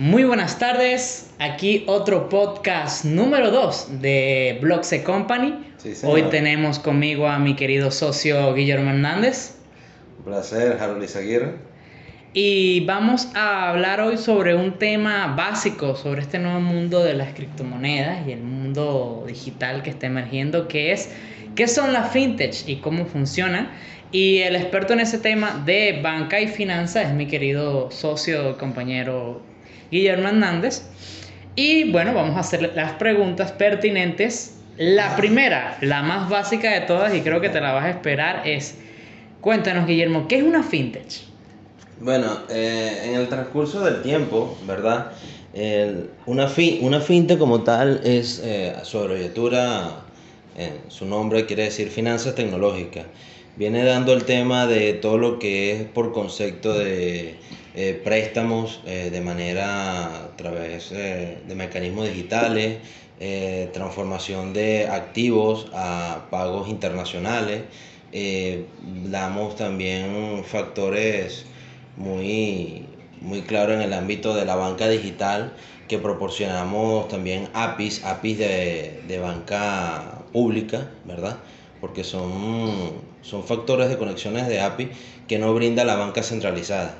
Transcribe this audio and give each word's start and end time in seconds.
Muy 0.00 0.24
buenas 0.24 0.58
tardes, 0.58 1.30
aquí 1.38 1.84
otro 1.86 2.30
podcast 2.30 3.04
número 3.04 3.50
2 3.50 4.00
de 4.00 4.58
Blogs 4.62 4.94
Company. 5.04 5.62
Sí. 5.76 5.92
Hoy 6.04 6.22
tenemos 6.30 6.78
conmigo 6.78 7.28
a 7.28 7.38
mi 7.38 7.54
querido 7.54 7.90
socio 7.90 8.54
Guillermo 8.54 8.92
Hernández 8.92 9.56
Un 10.16 10.24
placer, 10.24 10.78
Harold 10.80 11.04
Izaguirre. 11.04 11.56
y 12.32 12.80
vamos 12.86 13.28
a 13.34 13.68
hablar 13.68 14.00
hoy 14.00 14.16
sobre 14.16 14.54
un 14.54 14.78
tema 14.78 15.34
básico, 15.36 15.94
sobre 15.94 16.22
este 16.22 16.38
nuevo 16.38 16.62
mundo 16.62 17.04
de 17.04 17.12
las 17.12 17.34
criptomonedas 17.34 18.26
y 18.26 18.32
el 18.32 18.40
mundo 18.40 19.24
digital 19.26 19.82
que 19.82 19.90
está 19.90 20.06
emergiendo, 20.06 20.66
que 20.66 20.92
es 20.92 21.10
qué 21.54 21.68
son 21.68 21.92
las 21.92 22.10
fintech 22.10 22.66
y 22.66 22.76
cómo 22.76 23.04
funcionan. 23.04 23.70
Y 24.12 24.38
el 24.38 24.56
experto 24.56 24.94
en 24.94 25.00
ese 25.00 25.18
tema 25.18 25.62
de 25.66 26.00
banca 26.02 26.40
y 26.40 26.48
finanzas 26.48 27.08
es 27.08 27.12
mi 27.12 27.26
querido 27.26 27.90
socio, 27.90 28.56
compañero 28.56 29.49
Guillermo 29.90 30.28
Hernández. 30.28 30.82
Y 31.56 31.90
bueno, 31.90 32.14
vamos 32.14 32.36
a 32.36 32.40
hacer 32.40 32.72
las 32.74 32.92
preguntas 32.92 33.52
pertinentes. 33.52 34.56
La 34.78 35.16
primera, 35.16 35.76
la 35.82 36.02
más 36.02 36.30
básica 36.30 36.70
de 36.72 36.80
todas, 36.82 37.14
y 37.14 37.20
creo 37.20 37.40
que 37.40 37.50
te 37.50 37.60
la 37.60 37.72
vas 37.72 37.84
a 37.84 37.90
esperar, 37.90 38.42
es, 38.46 38.76
cuéntanos 39.42 39.86
Guillermo, 39.86 40.26
¿qué 40.26 40.36
es 40.38 40.42
una 40.42 40.62
fintech? 40.62 41.20
Bueno, 41.98 42.38
eh, 42.48 43.02
en 43.04 43.14
el 43.16 43.28
transcurso 43.28 43.84
del 43.84 44.00
tiempo, 44.00 44.56
¿verdad? 44.66 45.12
Una, 46.24 46.46
fi- 46.48 46.78
una 46.80 47.00
finte 47.00 47.36
como 47.36 47.62
tal 47.62 48.00
es, 48.04 48.40
eh, 48.42 48.72
su 48.84 48.98
abreviatura, 49.00 50.04
en 50.60 50.90
su 50.90 51.06
nombre 51.06 51.46
quiere 51.46 51.64
decir 51.64 51.88
finanzas 51.88 52.34
tecnológicas. 52.34 53.06
Viene 53.56 53.84
dando 53.84 54.12
el 54.12 54.24
tema 54.24 54.66
de 54.66 54.92
todo 54.94 55.18
lo 55.18 55.38
que 55.38 55.72
es 55.72 55.82
por 55.84 56.12
concepto 56.12 56.72
de 56.72 57.34
eh, 57.74 58.00
préstamos 58.04 58.80
eh, 58.86 59.10
de 59.10 59.20
manera 59.20 60.24
a 60.24 60.36
través 60.36 60.92
eh, 60.92 61.38
de 61.46 61.54
mecanismos 61.54 62.08
digitales, 62.08 62.78
eh, 63.18 63.68
transformación 63.72 64.52
de 64.52 64.86
activos 64.86 65.66
a 65.74 66.26
pagos 66.30 66.68
internacionales. 66.68 67.62
Eh, 68.12 68.64
damos 69.04 69.56
también 69.56 70.42
factores 70.44 71.44
muy, 71.96 72.86
muy 73.20 73.42
claros 73.42 73.74
en 73.76 73.82
el 73.82 73.92
ámbito 73.92 74.34
de 74.34 74.44
la 74.44 74.56
banca 74.56 74.88
digital 74.88 75.52
que 75.88 75.98
proporcionamos 75.98 77.08
también 77.08 77.48
APIs, 77.52 78.04
APIs 78.04 78.38
de, 78.38 79.02
de 79.08 79.18
banca 79.18 80.22
pública, 80.32 80.88
¿verdad? 81.04 81.38
Porque 81.80 82.04
son, 82.04 82.92
son 83.22 83.44
factores 83.44 83.88
de 83.88 83.98
conexiones 83.98 84.48
de 84.48 84.60
API 84.60 84.90
que 85.26 85.38
no 85.38 85.52
brinda 85.54 85.84
la 85.84 85.96
banca 85.96 86.22
centralizada. 86.22 86.94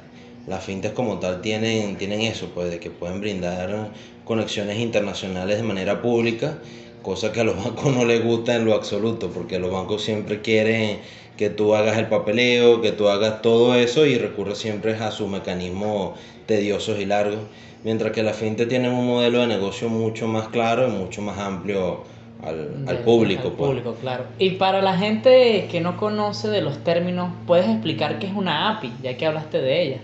Las 0.47 0.65
fintechs 0.65 0.95
como 0.95 1.19
tal 1.19 1.43
tienen, 1.43 1.97
tienen 1.99 2.23
eso, 2.23 2.51
pues 2.55 2.71
de 2.71 2.81
que 2.81 2.91
pueden 2.91 3.21
brindar 3.21 3.91
conexiones 4.25 4.79
internacionales 4.79 5.59
de 5.59 5.63
manera 5.63 6.03
pública, 6.03 6.59
cosa 7.03 7.33
que 7.33 7.41
a 7.41 7.45
los 7.45 7.57
bancos 7.65 7.95
no 7.95 8.05
les 8.05 8.25
gusta 8.25 8.57
en 8.57 8.65
lo 8.65 8.75
absoluto, 8.75 9.31
porque 9.31 9.59
los 9.59 9.71
bancos 9.71 10.03
siempre 10.03 10.41
quieren 10.41 10.99
que 11.41 11.51
tú 11.51 11.75
hagas 11.75 11.99
el 11.99 12.09
papeleo, 12.09 12.81
que 12.83 12.93
tú 12.93 13.09
hagas 13.09 13.43
todo 13.43 13.75
eso 13.75 14.07
y 14.07 14.19
recurre 14.19 14.55
siempre 14.55 14.95
a 14.95 15.11
sus 15.11 15.29
mecanismos 15.29 16.19
tediosos 16.47 17.01
y 17.01 17.07
largos, 17.07 17.41
mientras 17.83 18.13
que 18.13 18.23
las 18.23 18.37
fintech 18.37 18.69
tienen 18.69 18.93
un 18.93 19.07
modelo 19.07 19.41
de 19.41 19.47
negocio 19.49 19.89
mucho 19.89 20.27
más 20.29 20.49
claro 20.49 20.89
y 20.89 20.91
mucho 20.93 21.23
más 21.23 21.39
amplio 21.39 22.05
al, 22.39 22.85
al 22.87 22.99
público. 23.01 23.49
al 23.49 23.55
pues. 23.55 23.69
público, 23.71 23.95
claro. 24.01 24.25
Y 24.39 24.51
para 24.53 24.83
la 24.83 24.97
gente 24.97 25.69
que 25.71 25.81
no 25.81 25.97
conoce 25.97 26.49
de 26.49 26.63
los 26.63 26.85
términos, 26.85 27.33
¿puedes 27.47 27.69
explicar 27.69 28.19
qué 28.19 28.27
es 28.29 28.35
una 28.35 28.69
API, 28.71 28.93
ya 29.03 29.17
que 29.17 29.27
hablaste 29.27 29.59
de 29.61 29.83
ella? 29.83 30.01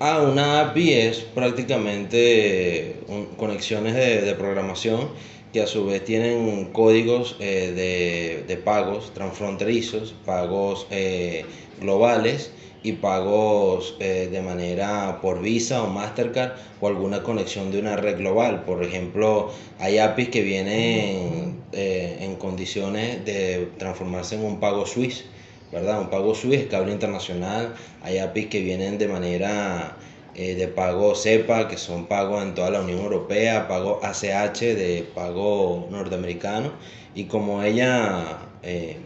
Ah, 0.00 0.20
una 0.22 0.60
API 0.60 0.92
es 0.92 1.20
prácticamente 1.20 3.04
un- 3.08 3.36
conexiones 3.36 3.94
de, 3.94 4.20
de 4.22 4.34
programación 4.34 5.12
que 5.54 5.62
a 5.62 5.68
su 5.68 5.86
vez 5.86 6.04
tienen 6.04 6.64
códigos 6.72 7.36
eh, 7.38 7.72
de, 7.76 8.44
de 8.52 8.56
pagos 8.60 9.14
transfronterizos, 9.14 10.12
pagos 10.26 10.88
eh, 10.90 11.44
globales 11.80 12.50
y 12.82 12.94
pagos 12.94 13.96
eh, 14.00 14.28
de 14.32 14.42
manera 14.42 15.20
por 15.22 15.40
Visa 15.40 15.84
o 15.84 15.86
Mastercard 15.86 16.54
o 16.80 16.88
alguna 16.88 17.22
conexión 17.22 17.70
de 17.70 17.78
una 17.78 17.96
red 17.96 18.18
global. 18.18 18.64
Por 18.64 18.82
ejemplo, 18.82 19.52
hay 19.78 19.98
APIs 19.98 20.28
que 20.30 20.42
vienen 20.42 21.62
en 21.72 22.34
condiciones 22.34 23.24
de 23.24 23.68
transformarse 23.78 24.34
en 24.34 24.44
un 24.44 24.58
pago 24.58 24.84
Swiss. 24.86 25.24
¿verdad? 25.70 26.00
Un 26.00 26.08
pago 26.08 26.34
SWIFT, 26.36 26.70
cable 26.70 26.92
internacional, 26.92 27.74
hay 28.02 28.18
APIs 28.18 28.46
que 28.46 28.60
vienen 28.60 28.96
de 28.96 29.08
manera 29.08 29.96
eh, 30.34 30.56
de 30.56 30.66
pago 30.66 31.14
CEPA, 31.14 31.68
que 31.68 31.76
son 31.76 32.06
pagos 32.06 32.42
en 32.42 32.54
toda 32.54 32.70
la 32.70 32.80
Unión 32.80 33.00
Europea, 33.00 33.68
pago 33.68 34.00
ACH 34.02 34.60
de 34.60 35.06
pago 35.14 35.86
norteamericano, 35.90 36.72
y 37.14 37.24
como 37.24 37.62
ella 37.62 38.38
eh, 38.62 38.96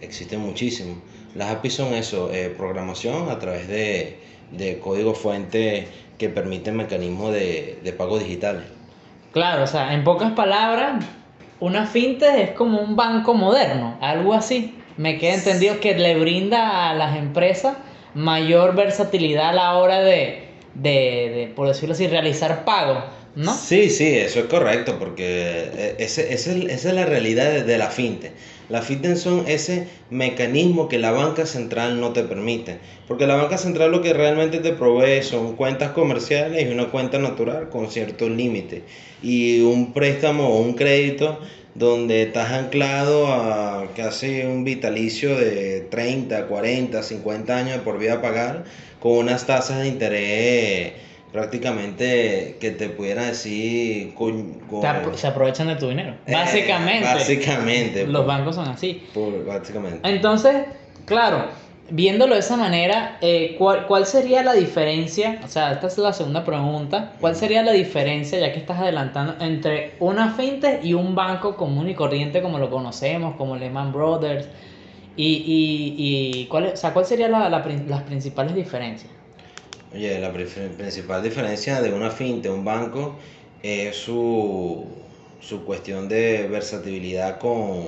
existe 0.00 0.38
muchísimo. 0.38 0.96
Las 1.34 1.50
APIs 1.50 1.74
son 1.74 1.92
eso, 1.94 2.32
eh, 2.32 2.54
programación 2.56 3.28
a 3.28 3.38
través 3.38 3.68
de, 3.68 4.18
de 4.52 4.78
código 4.78 5.14
fuente 5.14 5.88
que 6.16 6.30
permiten 6.30 6.76
mecanismos 6.76 7.32
de, 7.32 7.78
de 7.84 7.92
pago 7.92 8.18
digitales. 8.18 8.64
Claro, 9.32 9.64
o 9.64 9.66
sea, 9.66 9.92
en 9.92 10.04
pocas 10.04 10.32
palabras, 10.32 11.04
una 11.60 11.86
fintech 11.86 12.34
es 12.38 12.50
como 12.52 12.80
un 12.80 12.96
banco 12.96 13.34
moderno, 13.34 13.98
algo 14.00 14.32
así. 14.32 14.74
Me 14.96 15.18
queda 15.18 15.34
entendido 15.34 15.80
que 15.80 15.94
le 15.94 16.18
brinda 16.18 16.88
a 16.88 16.94
las 16.94 17.16
empresas 17.16 17.76
mayor 18.14 18.74
versatilidad 18.74 19.50
a 19.50 19.52
la 19.52 19.74
hora 19.76 20.00
de, 20.00 20.47
de, 20.82 20.90
de, 21.34 21.52
por 21.54 21.68
decirlo 21.68 21.94
así, 21.94 22.06
realizar 22.06 22.64
pagos, 22.64 23.04
¿no? 23.34 23.54
Sí, 23.54 23.90
sí, 23.90 24.06
eso 24.06 24.40
es 24.40 24.46
correcto, 24.46 24.96
porque 24.98 25.24
eh, 25.24 25.94
ese, 25.98 26.32
ese 26.32 26.58
es- 26.58 26.64
esa 26.72 26.88
es 26.90 26.94
la 26.94 27.04
realidad 27.04 27.64
de, 27.64 27.78
la 27.78 27.88
fintech. 27.90 28.32
La 28.68 28.82
fintech 28.82 29.16
son 29.16 29.44
ese 29.46 29.88
mecanismo 30.10 30.88
que 30.88 30.98
la 30.98 31.10
banca 31.10 31.46
central 31.46 32.00
no 32.00 32.12
te 32.12 32.22
permite, 32.22 32.78
porque 33.06 33.26
la 33.26 33.34
banca 33.36 33.56
central 33.58 33.90
lo 33.90 34.02
que 34.02 34.12
realmente 34.12 34.58
te 34.58 34.72
provee 34.72 35.22
son 35.22 35.56
cuentas 35.56 35.92
comerciales 35.92 36.62
y 36.68 36.72
una 36.72 36.86
cuenta 36.90 37.18
natural 37.18 37.70
con 37.70 37.90
ciertos 37.90 38.30
límites, 38.30 38.82
y 39.22 39.60
un 39.60 39.92
préstamo 39.94 40.48
o 40.48 40.60
un 40.60 40.74
crédito 40.74 41.38
donde 41.78 42.22
estás 42.22 42.50
anclado 42.50 43.28
a 43.28 43.86
casi 43.96 44.40
un 44.42 44.64
vitalicio 44.64 45.36
de 45.36 45.82
30, 45.90 46.46
40, 46.46 47.02
50 47.02 47.56
años 47.56 47.78
por 47.78 47.98
vida 47.98 48.14
a 48.14 48.22
pagar, 48.22 48.64
con 48.98 49.12
unas 49.12 49.46
tasas 49.46 49.78
de 49.80 49.88
interés 49.88 50.92
prácticamente 51.32 52.56
que 52.60 52.70
te 52.72 52.88
pudiera 52.88 53.26
decir 53.26 54.14
con, 54.14 54.54
con- 54.68 54.82
se 55.16 55.26
aprovechan 55.26 55.68
de 55.68 55.76
tu 55.76 55.88
dinero. 55.88 56.14
Eh, 56.26 56.32
Básicamente. 56.32 57.04
básicamente 57.04 58.06
Los 58.06 58.26
bancos 58.26 58.54
son 58.56 58.68
así. 58.68 59.06
por- 59.14 59.44
básicamente 59.44 60.00
Entonces, 60.08 60.56
claro, 61.04 61.46
viéndolo 61.90 62.34
de 62.34 62.40
esa 62.40 62.56
manera, 62.56 63.18
eh, 63.20 63.54
¿cuál, 63.58 63.86
cuál 63.86 64.06
sería 64.06 64.42
la 64.42 64.52
diferencia? 64.54 65.40
O 65.44 65.48
sea, 65.48 65.72
esta 65.72 65.86
es 65.88 65.98
la 65.98 66.12
segunda 66.12 66.44
pregunta. 66.44 67.16
¿Cuál 67.20 67.36
sería 67.36 67.62
la 67.62 67.72
diferencia, 67.72 68.38
ya 68.38 68.52
que 68.52 68.58
estás 68.60 68.78
adelantando, 68.80 69.36
entre 69.44 69.96
una 70.00 70.32
fintech 70.34 70.84
y 70.84 70.94
un 70.94 71.14
banco 71.14 71.56
común 71.56 71.88
y 71.88 71.94
corriente 71.94 72.42
como 72.42 72.58
lo 72.58 72.70
conocemos, 72.70 73.36
como 73.36 73.56
Lehman 73.56 73.92
Brothers? 73.92 74.48
Y, 75.16 75.26
y, 75.46 76.42
y 76.42 76.46
¿cuál, 76.48 76.66
o 76.68 76.76
sea, 76.76 76.92
¿cuál 76.92 77.06
sería 77.06 77.28
la, 77.28 77.48
la 77.50 77.64
las 77.86 78.02
principales 78.04 78.54
diferencias? 78.54 79.12
Oye, 79.92 80.18
la 80.20 80.32
pri- 80.32 80.44
principal 80.76 81.22
diferencia 81.22 81.80
de 81.80 81.92
una 81.92 82.10
fintech, 82.10 82.52
un 82.52 82.64
banco, 82.64 83.18
es 83.62 83.96
su, 83.96 85.06
su 85.38 85.64
cuestión 85.64 86.08
de 86.08 86.46
versatilidad 86.48 87.38
con, 87.38 87.86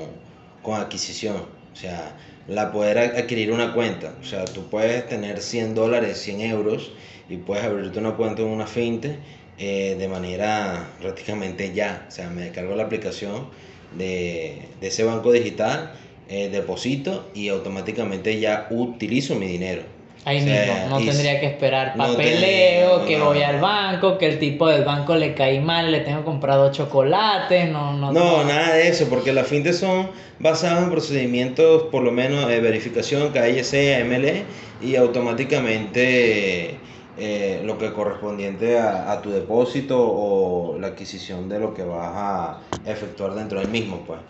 con 0.62 0.80
adquisición. 0.80 1.36
O 1.72 1.76
sea, 1.76 2.16
la 2.48 2.72
poder 2.72 2.98
adquirir 2.98 3.52
una 3.52 3.72
cuenta. 3.74 4.14
O 4.20 4.24
sea, 4.24 4.44
tú 4.44 4.68
puedes 4.68 5.06
tener 5.08 5.40
100 5.40 5.74
dólares, 5.74 6.18
100 6.18 6.40
euros 6.40 6.92
y 7.28 7.36
puedes 7.36 7.64
abrirte 7.64 7.98
una 7.98 8.12
cuenta 8.16 8.42
en 8.42 8.48
una 8.48 8.66
fintech 8.66 9.18
eh, 9.58 9.96
de 9.98 10.08
manera 10.08 10.88
prácticamente 11.00 11.72
ya. 11.72 12.06
O 12.08 12.10
sea, 12.10 12.30
me 12.30 12.42
descargo 12.42 12.74
la 12.74 12.84
aplicación 12.84 13.48
de, 13.96 14.62
de 14.80 14.88
ese 14.88 15.04
banco 15.04 15.32
digital, 15.32 15.92
eh, 16.28 16.48
deposito 16.48 17.30
y 17.34 17.48
automáticamente 17.48 18.38
ya 18.40 18.68
utilizo 18.70 19.34
mi 19.34 19.46
dinero. 19.46 19.82
Ahí 20.24 20.38
O 20.38 20.44
sea, 20.44 20.74
mismo, 20.84 20.90
no 20.90 21.04
tendría 21.04 21.40
que 21.40 21.46
esperar 21.46 21.96
no 21.96 22.06
papeleo, 22.08 23.00
te- 23.00 23.06
que 23.06 23.16
no. 23.18 23.24
voy 23.26 23.42
al 23.42 23.58
banco, 23.58 24.18
que 24.18 24.26
el 24.26 24.38
tipo 24.38 24.68
del 24.68 24.84
banco 24.84 25.14
le 25.16 25.34
cae 25.34 25.60
mal, 25.60 25.90
le 25.90 26.00
tengo 26.00 26.24
comprado 26.24 26.70
chocolates, 26.72 27.70
no, 27.70 27.94
no. 27.94 28.12
No, 28.12 28.44
nada 28.44 28.74
de 28.74 28.88
eso, 28.88 29.06
porque 29.08 29.32
las 29.32 29.46
fintech 29.46 29.72
son 29.72 30.10
basadas 30.38 30.82
en 30.84 30.90
procedimientos, 30.90 31.84
por 31.84 32.02
lo 32.02 32.12
menos 32.12 32.46
de 32.48 32.60
verificación, 32.60 33.32
KYC, 33.32 33.96
AML, 34.02 34.44
y 34.82 34.96
automáticamente 34.96 36.76
eh, 37.18 37.62
lo 37.64 37.78
que 37.78 37.92
correspondiente 37.92 38.78
a, 38.78 39.10
a 39.12 39.22
tu 39.22 39.30
depósito 39.30 39.98
o 40.00 40.78
la 40.78 40.88
adquisición 40.88 41.48
de 41.48 41.58
lo 41.60 41.74
que 41.74 41.82
vas 41.82 42.10
a 42.14 42.58
efectuar 42.86 43.34
dentro 43.34 43.58
del 43.60 43.68
mismo, 43.68 44.02
pues. 44.06 44.20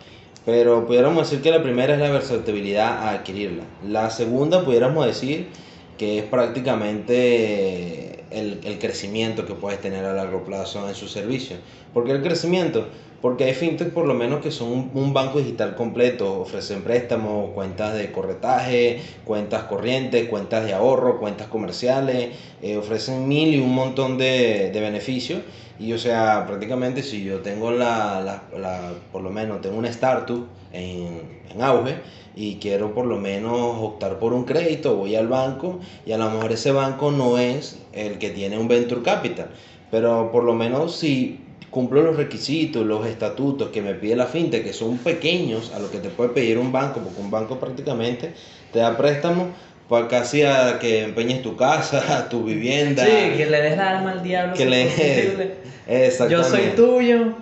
Pero 0.45 0.87
pudiéramos 0.87 1.29
decir 1.29 1.43
que 1.43 1.51
la 1.51 1.61
primera 1.61 1.93
es 1.93 1.99
la 1.99 2.09
versatilidad 2.09 2.87
a 3.07 3.11
adquirirla. 3.11 3.63
La 3.87 4.09
segunda 4.09 4.65
pudiéramos 4.65 5.05
decir 5.05 5.47
que 6.01 6.17
es 6.17 6.25
prácticamente 6.25 8.23
el, 8.31 8.59
el 8.63 8.79
crecimiento 8.79 9.45
que 9.45 9.53
puedes 9.53 9.79
tener 9.81 10.03
a 10.03 10.13
largo 10.13 10.43
plazo 10.43 10.89
en 10.89 10.95
su 10.95 11.07
servicio. 11.07 11.57
¿Por 11.93 12.05
qué 12.05 12.13
el 12.13 12.23
crecimiento? 12.23 12.87
Porque 13.21 13.43
hay 13.43 13.53
fintech 13.53 13.91
por 13.93 14.07
lo 14.07 14.15
menos 14.15 14.41
que 14.41 14.49
son 14.49 14.89
un, 14.93 15.13
banco 15.13 15.37
digital 15.37 15.75
completo, 15.75 16.41
ofrecen 16.41 16.81
préstamos, 16.81 17.51
cuentas 17.51 17.93
de 17.93 18.11
corretaje, 18.11 18.99
cuentas 19.25 19.65
corrientes, 19.65 20.27
cuentas 20.27 20.65
de 20.65 20.73
ahorro, 20.73 21.19
cuentas 21.19 21.47
comerciales, 21.47 22.29
eh, 22.63 22.77
ofrecen 22.77 23.27
mil 23.27 23.53
y 23.53 23.59
un 23.59 23.75
montón 23.75 24.17
de, 24.17 24.71
de 24.71 24.81
beneficios. 24.81 25.41
Y 25.77 25.93
o 25.93 25.99
sea, 25.99 26.45
prácticamente 26.47 27.03
si 27.03 27.23
yo 27.23 27.41
tengo 27.41 27.71
la, 27.71 28.21
la, 28.21 28.59
la 28.59 28.93
por 29.11 29.21
lo 29.21 29.29
menos 29.29 29.61
tengo 29.61 29.77
una 29.77 29.89
startup 29.89 30.47
en, 30.73 31.41
en 31.53 31.61
auge 31.61 31.97
y 32.35 32.55
quiero 32.55 32.93
por 32.93 33.05
lo 33.05 33.17
menos 33.17 33.77
optar 33.79 34.17
por 34.19 34.33
un 34.33 34.45
crédito, 34.45 34.95
voy 34.95 35.15
al 35.15 35.27
banco 35.27 35.79
y 36.05 36.11
a 36.11 36.17
lo 36.17 36.29
mejor 36.29 36.51
ese 36.51 36.71
banco 36.71 37.11
no 37.11 37.37
es 37.37 37.79
el 37.93 38.17
que 38.17 38.29
tiene 38.29 38.57
un 38.57 38.67
venture 38.67 39.01
capital, 39.01 39.49
pero 39.91 40.31
por 40.31 40.43
lo 40.43 40.53
menos 40.53 40.95
si 40.95 41.39
cumplo 41.71 42.01
los 42.03 42.17
requisitos, 42.17 42.85
los 42.85 43.05
estatutos 43.07 43.69
que 43.69 43.81
me 43.81 43.93
pide 43.95 44.15
la 44.15 44.27
fintech, 44.27 44.63
que 44.63 44.73
son 44.73 44.97
pequeños 44.99 45.71
a 45.73 45.79
lo 45.79 45.89
que 45.89 45.97
te 45.97 46.09
puede 46.09 46.29
pedir 46.29 46.57
un 46.59 46.71
banco, 46.71 46.99
porque 46.99 47.19
un 47.21 47.31
banco 47.31 47.59
prácticamente 47.59 48.33
te 48.71 48.79
da 48.79 48.95
préstamos 48.97 49.47
para 49.89 50.07
casi 50.07 50.43
a 50.43 50.77
que 50.79 51.03
empeñes 51.03 51.41
tu 51.41 51.55
casa, 51.55 52.27
tu 52.29 52.43
vivienda. 52.43 53.03
Sí, 53.05 53.37
que 53.37 53.45
le 53.49 53.61
des 53.61 53.77
la 53.77 53.97
alma 53.97 54.11
al 54.11 54.21
diablo. 54.23 54.53
Que 54.53 54.63
si 54.63 54.69
le- 54.69 54.85
posible. 54.85 55.53
Exactamente. 55.87 56.33
Yo 56.35 56.43
soy 56.43 56.75
tuyo. 56.75 57.33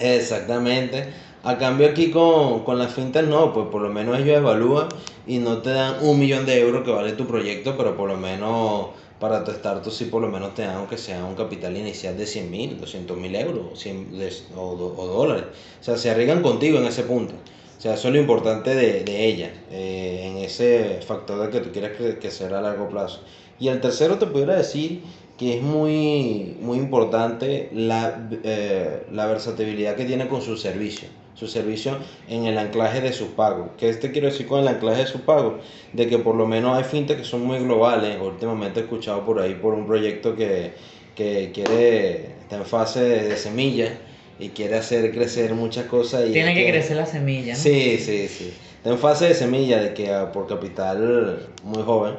Exactamente. 0.00 1.04
A 1.44 1.58
cambio 1.58 1.88
aquí 1.88 2.10
con, 2.10 2.64
con 2.64 2.78
la 2.78 2.88
fintech 2.88 3.26
no, 3.26 3.52
pues 3.52 3.66
por 3.70 3.80
lo 3.82 3.88
menos 3.88 4.18
ellos 4.18 4.36
evalúan 4.38 4.88
y 5.26 5.38
no 5.38 5.58
te 5.58 5.70
dan 5.70 5.94
un 6.02 6.18
millón 6.18 6.44
de 6.44 6.60
euros 6.60 6.82
que 6.84 6.90
vale 6.90 7.12
tu 7.12 7.26
proyecto, 7.26 7.76
pero 7.76 7.96
por 7.96 8.08
lo 8.08 8.16
menos 8.16 8.88
para 9.18 9.44
tu 9.44 9.50
startup 9.52 9.92
sí 9.92 10.06
por 10.06 10.20
lo 10.22 10.28
menos 10.28 10.54
te 10.54 10.62
dan 10.62 10.76
aunque 10.76 10.98
sea 10.98 11.24
un 11.24 11.34
capital 11.34 11.76
inicial 11.76 12.16
de 12.16 12.26
100 12.26 12.50
mil, 12.50 12.78
200 12.78 13.16
mil 13.16 13.34
euros 13.34 13.78
100 13.80 14.10
de- 14.18 14.32
o, 14.54 14.70
o 14.72 15.06
dólares. 15.06 15.44
O 15.80 15.82
sea, 15.84 15.96
se 15.96 16.10
arriesgan 16.10 16.42
contigo 16.42 16.78
en 16.78 16.86
ese 16.86 17.04
punto. 17.04 17.34
O 17.78 17.80
sea, 17.80 17.94
eso 17.94 18.08
es 18.08 18.14
lo 18.14 18.20
importante 18.20 18.74
de, 18.74 19.04
de 19.04 19.26
ella, 19.26 19.52
eh, 19.68 20.22
en 20.30 20.38
ese 20.38 21.00
factor 21.02 21.40
de 21.42 21.50
que 21.50 21.60
tú 21.60 21.72
quieres 21.72 21.92
sea 22.30 22.54
a 22.54 22.60
largo 22.62 22.88
plazo. 22.88 23.22
Y 23.58 23.68
el 23.68 23.80
tercero 23.80 24.18
te 24.18 24.26
pudiera 24.26 24.56
decir 24.56 25.04
que 25.36 25.56
es 25.58 25.62
muy, 25.62 26.56
muy 26.60 26.78
importante 26.78 27.68
la, 27.72 28.28
eh, 28.42 29.06
la 29.10 29.26
versatilidad 29.26 29.94
que 29.96 30.04
tiene 30.06 30.28
con 30.28 30.40
su 30.42 30.56
servicio. 30.56 31.08
Su 31.36 31.46
servicio 31.46 31.98
en 32.28 32.46
el 32.46 32.56
anclaje 32.56 33.00
de 33.00 33.12
sus 33.12 33.28
pagos. 33.28 33.68
¿Qué 33.76 33.92
te 33.92 34.10
quiero 34.10 34.28
decir 34.28 34.46
con 34.46 34.60
el 34.60 34.68
anclaje 34.68 35.02
de 35.02 35.06
sus 35.06 35.20
pagos? 35.20 35.54
De 35.92 36.08
que 36.08 36.18
por 36.18 36.34
lo 36.34 36.46
menos 36.46 36.76
hay 36.76 36.84
fintech 36.84 37.18
que 37.18 37.24
son 37.24 37.44
muy 37.44 37.58
globales. 37.58 38.16
Últimamente 38.20 38.80
he 38.80 38.82
escuchado 38.84 39.24
por 39.24 39.38
ahí 39.40 39.54
por 39.54 39.74
un 39.74 39.86
proyecto 39.86 40.34
que, 40.34 40.72
que 41.14 41.50
quiere, 41.52 42.36
está 42.40 42.56
en 42.56 42.64
fase 42.64 43.00
de, 43.00 43.28
de 43.28 43.36
semilla 43.36 43.98
y 44.38 44.50
quiere 44.50 44.76
hacer 44.76 45.12
crecer 45.12 45.54
muchas 45.54 45.86
cosas. 45.86 46.28
Y 46.28 46.32
Tiene 46.32 46.54
que 46.54 46.68
crecer 46.70 46.96
la 46.96 47.06
semilla, 47.06 47.54
¿no? 47.54 47.58
Sí, 47.58 47.98
sí, 47.98 48.28
sí. 48.28 48.52
Está 48.76 48.90
en 48.90 48.98
fase 48.98 49.28
de 49.28 49.34
semilla, 49.34 49.82
de 49.82 49.94
que 49.94 50.12
ah, 50.12 50.30
por 50.32 50.46
capital 50.46 51.48
muy 51.64 51.82
joven. 51.82 52.14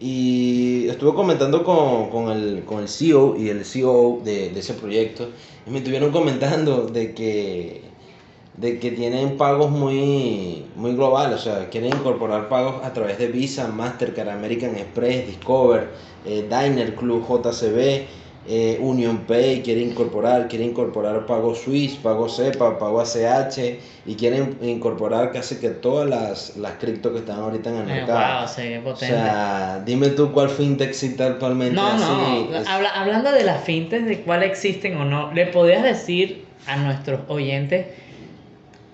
Y 0.00 0.88
estuve 0.88 1.14
comentando 1.14 1.62
con, 1.62 2.10
con, 2.10 2.30
el, 2.30 2.64
con 2.64 2.80
el 2.80 2.88
CEO 2.88 3.36
y 3.38 3.50
el 3.50 3.64
CEO 3.64 4.20
de, 4.24 4.50
de 4.50 4.60
ese 4.60 4.74
proyecto. 4.74 5.30
Y 5.66 5.70
me 5.70 5.78
estuvieron 5.78 6.10
comentando 6.10 6.86
de 6.86 7.14
que, 7.14 7.82
de 8.56 8.78
que 8.78 8.90
tienen 8.90 9.36
pagos 9.36 9.70
muy, 9.70 10.66
muy 10.76 10.92
globales. 10.94 11.40
O 11.40 11.42
sea, 11.42 11.68
quieren 11.70 11.90
incorporar 11.94 12.48
pagos 12.48 12.84
a 12.84 12.92
través 12.92 13.18
de 13.18 13.28
Visa, 13.28 13.68
Mastercard, 13.68 14.28
American 14.28 14.76
Express, 14.76 15.26
Discover, 15.26 15.88
eh, 16.26 16.46
Diner 16.48 16.94
Club, 16.94 17.24
JCB. 17.26 18.06
eh, 18.44 18.76
Union 18.80 19.18
Pay 19.18 19.62
quiere 19.62 19.82
incorporar, 19.82 20.48
quiere 20.48 20.64
incorporar 20.64 21.26
pago 21.26 21.54
Swiss, 21.54 21.92
pago 21.94 22.28
SEPA, 22.28 22.76
pago 22.76 23.00
ACH 23.00 23.78
y 24.04 24.16
quieren 24.16 24.58
incorporar 24.62 25.30
casi 25.30 25.58
que 25.60 25.68
todas 25.68 26.08
las, 26.10 26.56
las 26.56 26.72
cripto 26.72 27.12
que 27.12 27.20
están 27.20 27.38
ahorita 27.38 27.70
en 27.70 27.76
el 27.76 27.82
Eh, 27.82 27.94
mercado. 27.94 28.40
wow, 28.48 28.56
ve 28.56 28.90
O 28.90 28.96
sea, 28.96 29.80
dime 29.86 30.08
tú 30.08 30.32
cuál 30.32 30.48
fintech 30.48 30.88
existe 30.88 31.22
actualmente 31.22 31.76
no, 31.76 31.86
así. 31.86 32.48
no. 32.50 32.58
es- 32.58 32.66
Habla- 32.66 32.90
hablando 33.00 33.30
de 33.30 33.44
las 33.44 33.62
fintes, 33.62 34.04
de 34.06 34.22
cuál 34.22 34.42
existen 34.42 34.96
o 34.96 35.04
no, 35.04 35.32
¿le 35.32 35.46
podrías 35.46 35.84
decir 35.84 36.44
a 36.66 36.76
nuestros 36.78 37.20
oyentes, 37.28 37.86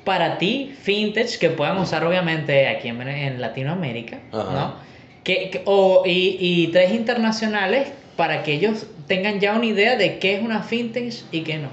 para 0.08 0.38
ti, 0.38 0.72
fintech 0.80 1.38
que 1.38 1.50
puedan 1.50 1.76
usar 1.76 2.02
obviamente 2.02 2.66
aquí 2.66 2.88
en, 2.88 3.06
en 3.06 3.42
Latinoamérica, 3.42 4.20
Ajá. 4.32 4.52
¿no? 4.54 4.74
Que, 5.22 5.50
que- 5.50 5.60
o, 5.66 6.04
y, 6.06 6.38
y 6.40 6.68
tres 6.68 6.94
internacionales 6.94 7.88
para 8.16 8.42
que 8.42 8.54
ellos 8.54 8.86
tengan 9.06 9.38
ya 9.38 9.54
una 9.54 9.66
idea 9.66 9.96
de 9.96 10.18
qué 10.18 10.36
es 10.36 10.42
una 10.42 10.62
fintech 10.62 11.12
y 11.30 11.42
qué 11.42 11.58
no. 11.58 11.68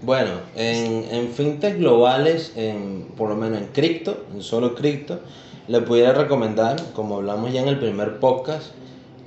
Bueno, 0.00 0.30
en, 0.54 1.04
en 1.10 1.28
fintech 1.34 1.76
globales, 1.76 2.54
en, 2.56 3.08
por 3.14 3.28
lo 3.28 3.36
menos 3.36 3.58
en 3.60 3.66
cripto, 3.66 4.24
en 4.34 4.40
solo 4.40 4.74
cripto, 4.74 5.20
le 5.68 5.82
pudiera 5.82 6.14
recomendar, 6.14 6.76
como 6.94 7.16
hablamos 7.16 7.52
ya 7.52 7.60
en 7.60 7.68
el 7.68 7.78
primer 7.78 8.20
podcast, 8.20 8.68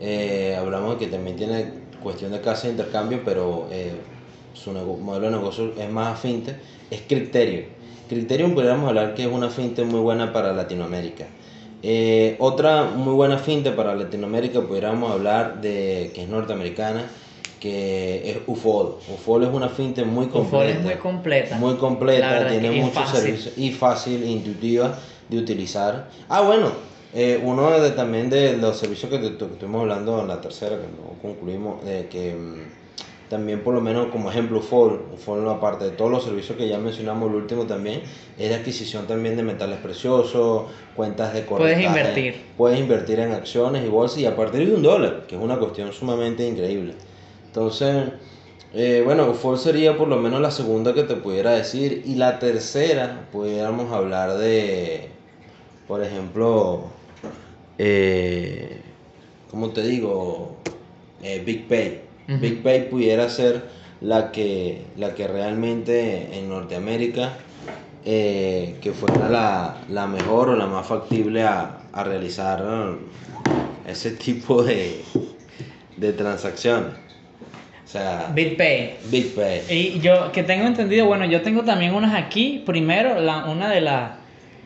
eh, 0.02 0.56
hablamos 0.57 0.98
de 0.98 1.06
que 1.06 1.12
también 1.12 1.36
tiene 1.38 1.66
cuestión 2.02 2.31
de 2.31 2.42
casa 2.42 2.63
de 2.66 2.72
intercambio, 2.72 3.22
pero 3.24 3.68
eh, 3.72 3.92
su 4.59 4.71
modelo 4.71 5.25
de 5.27 5.31
negocio 5.38 5.73
es 5.77 5.89
más 5.89 6.19
fintech, 6.19 6.56
es 6.91 7.01
Criterion. 7.07 7.65
Criterion 8.07 8.53
podríamos 8.53 8.88
hablar 8.89 9.13
que 9.15 9.23
es 9.23 9.29
una 9.31 9.50
fintech 9.50 9.85
muy 9.85 10.00
buena 10.00 10.33
para 10.33 10.53
Latinoamérica. 10.53 11.25
Eh, 11.81 12.35
otra 12.39 12.83
muy 12.83 13.13
buena 13.13 13.38
fintech 13.38 13.75
para 13.75 13.95
Latinoamérica 13.95 14.61
pudiéramos 14.61 15.11
hablar 15.11 15.61
de 15.61 16.11
que 16.13 16.23
es 16.23 16.29
norteamericana, 16.29 17.06
que 17.59 18.29
es 18.31 18.38
Ufol. 18.47 18.95
Ufol 19.07 19.44
es 19.44 19.50
una 19.50 19.69
fintech 19.69 20.06
muy 20.06 20.27
completa. 20.27 20.57
Ufol 20.65 20.69
es 20.69 20.81
muy 20.81 20.95
completa. 20.95 21.56
Muy 21.57 21.75
completa, 21.75 22.47
tiene 22.50 22.71
muchos 22.71 22.94
fácil. 22.95 23.19
servicios 23.21 23.53
y 23.57 23.71
fácil, 23.71 24.23
intuitiva 24.23 24.97
de 25.27 25.38
utilizar. 25.38 26.09
Ah, 26.27 26.41
bueno, 26.41 26.71
eh, 27.13 27.39
uno 27.44 27.79
de, 27.79 27.91
también 27.91 28.29
de 28.29 28.57
los 28.57 28.77
servicios 28.77 29.11
que, 29.11 29.17
tu- 29.19 29.47
que 29.47 29.53
estuvimos 29.53 29.81
hablando 29.81 30.19
en 30.21 30.27
la 30.27 30.41
tercera, 30.41 30.77
que 30.77 30.88
no 30.88 31.17
concluimos, 31.21 31.83
de 31.85 32.07
que 32.07 32.33
mm, 32.33 32.88
también 33.30 33.62
por 33.62 33.76
lo 33.76 33.81
menos 33.81 34.08
como 34.08 34.30
ejemplo 34.31 34.58
UFOL, 34.58 35.02
UFOL 35.14 35.48
aparte 35.50 35.86
de 35.86 35.92
todos 35.92 36.10
los 36.10 36.24
servicios 36.24 36.58
que 36.58 36.68
ya 36.68 36.80
mencionamos, 36.80 37.30
el 37.30 37.36
último 37.36 37.66
también 37.66 38.02
es 38.38 38.50
de 38.50 38.56
adquisición 38.56 39.06
también 39.06 39.38
de 39.38 39.44
metales 39.44 39.78
preciosos, 39.78 40.66
cuentas 40.96 41.34
de 41.34 41.44
Puedes 41.44 41.76
corretaje. 41.76 41.86
invertir. 41.86 42.42
Puedes 42.58 42.80
invertir 42.80 43.20
en 43.20 43.31
acciones 43.34 43.86
y 43.86 43.90
bolsas 43.90 44.18
y 44.20 44.26
a 44.26 44.36
partir 44.36 44.68
de 44.68 44.76
un 44.76 44.81
dólar, 44.81 45.26
que 45.28 45.36
es 45.36 45.42
una 45.42 45.58
cuestión 45.58 45.94
sumamente 45.94 46.48
increíble. 46.48 46.96
Entonces, 47.46 48.06
eh, 48.74 49.02
bueno, 49.06 49.30
UFOL 49.30 49.60
sería 49.60 49.96
por 49.96 50.08
lo 50.08 50.18
menos 50.18 50.42
la 50.42 50.52
segunda 50.52 50.94
que 50.94 51.04
te 51.04 51.16
pudiera 51.16 51.52
decir. 51.52 52.04
Y 52.06 52.16
la 52.16 52.40
tercera, 52.40 53.28
pudiéramos 53.31 53.92
hablar 53.92 54.38
de, 54.38 55.09
por 55.88 56.04
ejemplo, 56.04 56.86
eh, 57.78 58.81
¿cómo 59.52 59.69
te 59.69 59.83
digo? 59.83 60.56
Eh, 61.21 61.44
Big 61.45 61.68
Pay. 61.68 62.08
Big 62.40 62.62
Pay 62.62 62.90
pudiera 62.90 63.28
ser 63.30 63.64
la 64.02 64.31
que, 64.31 64.83
la 64.98 65.14
que 65.16 65.28
realmente 65.28 66.30
en 66.38 66.48
Norteamérica 66.50 67.33
eh, 68.06 68.76
que 68.81 68.92
fuera 68.92 69.28
la, 69.30 69.78
la 69.90 70.07
mejor 70.07 70.50
o 70.50 70.56
la 70.56 70.68
más 70.68 70.88
factible 70.88 71.44
a, 71.44 71.80
a 71.92 72.04
realizar 72.04 72.64
ese 73.88 74.12
tipo 74.12 74.64
de, 74.64 75.02
de 75.98 76.14
transacciones. 76.14 76.94
O 77.83 77.92
sea, 77.92 78.31
BitPay. 78.33 78.98
Big 79.09 79.33
Pay. 79.33 79.62
Y 79.69 80.00
yo, 80.00 80.31
que 80.31 80.44
tengo 80.44 80.68
entendido, 80.68 81.07
bueno, 81.07 81.26
yo 81.26 81.42
tengo 81.42 81.64
también 81.64 81.95
unas 81.95 82.14
aquí. 82.14 82.62
Primero, 82.64 83.19
la, 83.19 83.45
una 83.45 83.68
de, 83.68 83.81
las 83.81 84.12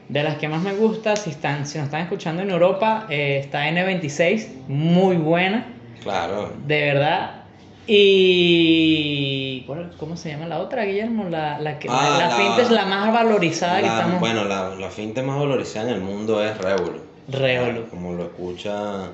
de 0.09 0.23
las 0.23 0.35
que 0.35 0.49
más 0.49 0.61
me 0.61 0.73
gusta, 0.73 1.15
si, 1.15 1.29
están, 1.29 1.65
si 1.65 1.77
nos 1.77 1.85
están 1.85 2.01
escuchando 2.01 2.41
en 2.41 2.49
Europa, 2.49 3.07
eh, 3.09 3.39
está 3.41 3.69
N26, 3.69 4.67
muy 4.67 5.15
buena, 5.15 5.65
Claro. 6.01 6.51
de 6.67 6.81
verdad. 6.81 7.42
Y. 7.85 9.63
¿cuál- 9.67 9.91
¿Cómo 9.99 10.15
se 10.17 10.29
llama 10.29 10.45
la 10.47 10.59
otra, 10.59 10.85
Guillermo? 10.85 11.25
La, 11.29 11.59
la, 11.59 11.79
que, 11.79 11.87
Ah, 11.89 12.17
la, 12.19 12.27
la- 12.27 12.35
fintech 12.35 12.71
la 12.71 12.85
más 12.85 13.13
valorizada 13.13 13.79
que 13.81 13.87
estamos. 13.87 14.19
Bueno, 14.19 14.45
la, 14.45 14.75
la 14.75 14.89
fintech 14.89 15.23
más 15.25 15.39
valorizada 15.39 15.89
en 15.89 15.95
el 15.95 16.01
mundo 16.01 16.43
es 16.43 16.57
Revolut. 16.57 17.01
Revolut. 17.29 17.89
Como 17.89 18.13
lo 18.13 18.23
escucha, 18.23 19.09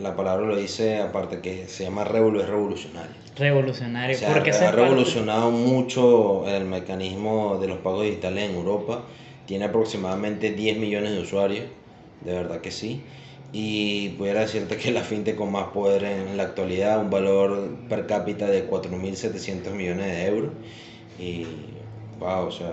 la 0.00 0.16
palabra 0.16 0.46
lo 0.46 0.56
dice, 0.56 0.98
aparte 0.98 1.40
que 1.40 1.66
se 1.68 1.84
llama 1.84 2.04
Revolut, 2.04 2.42
es 2.42 2.48
revolucionario. 2.48 3.12
Revolucionario. 3.36 4.16
O 4.16 4.18
sea, 4.18 4.32
porque 4.32 4.50
ha 4.50 4.54
esa 4.54 4.64
es 4.66 4.70
parte- 4.70 4.82
revolucionado 4.84 5.50
mucho 5.50 6.46
el 6.48 6.64
mecanismo 6.64 7.58
de 7.60 7.68
los 7.68 7.78
pagos 7.78 8.04
digitales 8.04 8.50
en 8.50 8.56
Europa. 8.56 9.02
Tiene 9.46 9.64
aproximadamente 9.66 10.52
10 10.52 10.78
millones 10.78 11.12
de 11.12 11.20
usuarios, 11.20 11.64
de 12.22 12.32
verdad 12.32 12.60
que 12.60 12.70
sí. 12.70 13.02
Y 13.52 14.10
pudiera 14.10 14.40
decirte 14.40 14.76
que 14.76 14.90
la 14.92 15.02
fintech 15.02 15.36
con 15.36 15.52
más 15.52 15.68
poder 15.68 16.04
en 16.04 16.36
la 16.38 16.44
actualidad, 16.44 16.98
un 17.00 17.10
valor 17.10 17.76
per 17.88 18.06
cápita 18.06 18.46
de 18.46 18.64
4.700 18.66 19.72
millones 19.74 20.06
de 20.06 20.26
euros. 20.26 20.50
Y, 21.18 21.46
wow, 22.18 22.46
o 22.46 22.50
sea, 22.50 22.70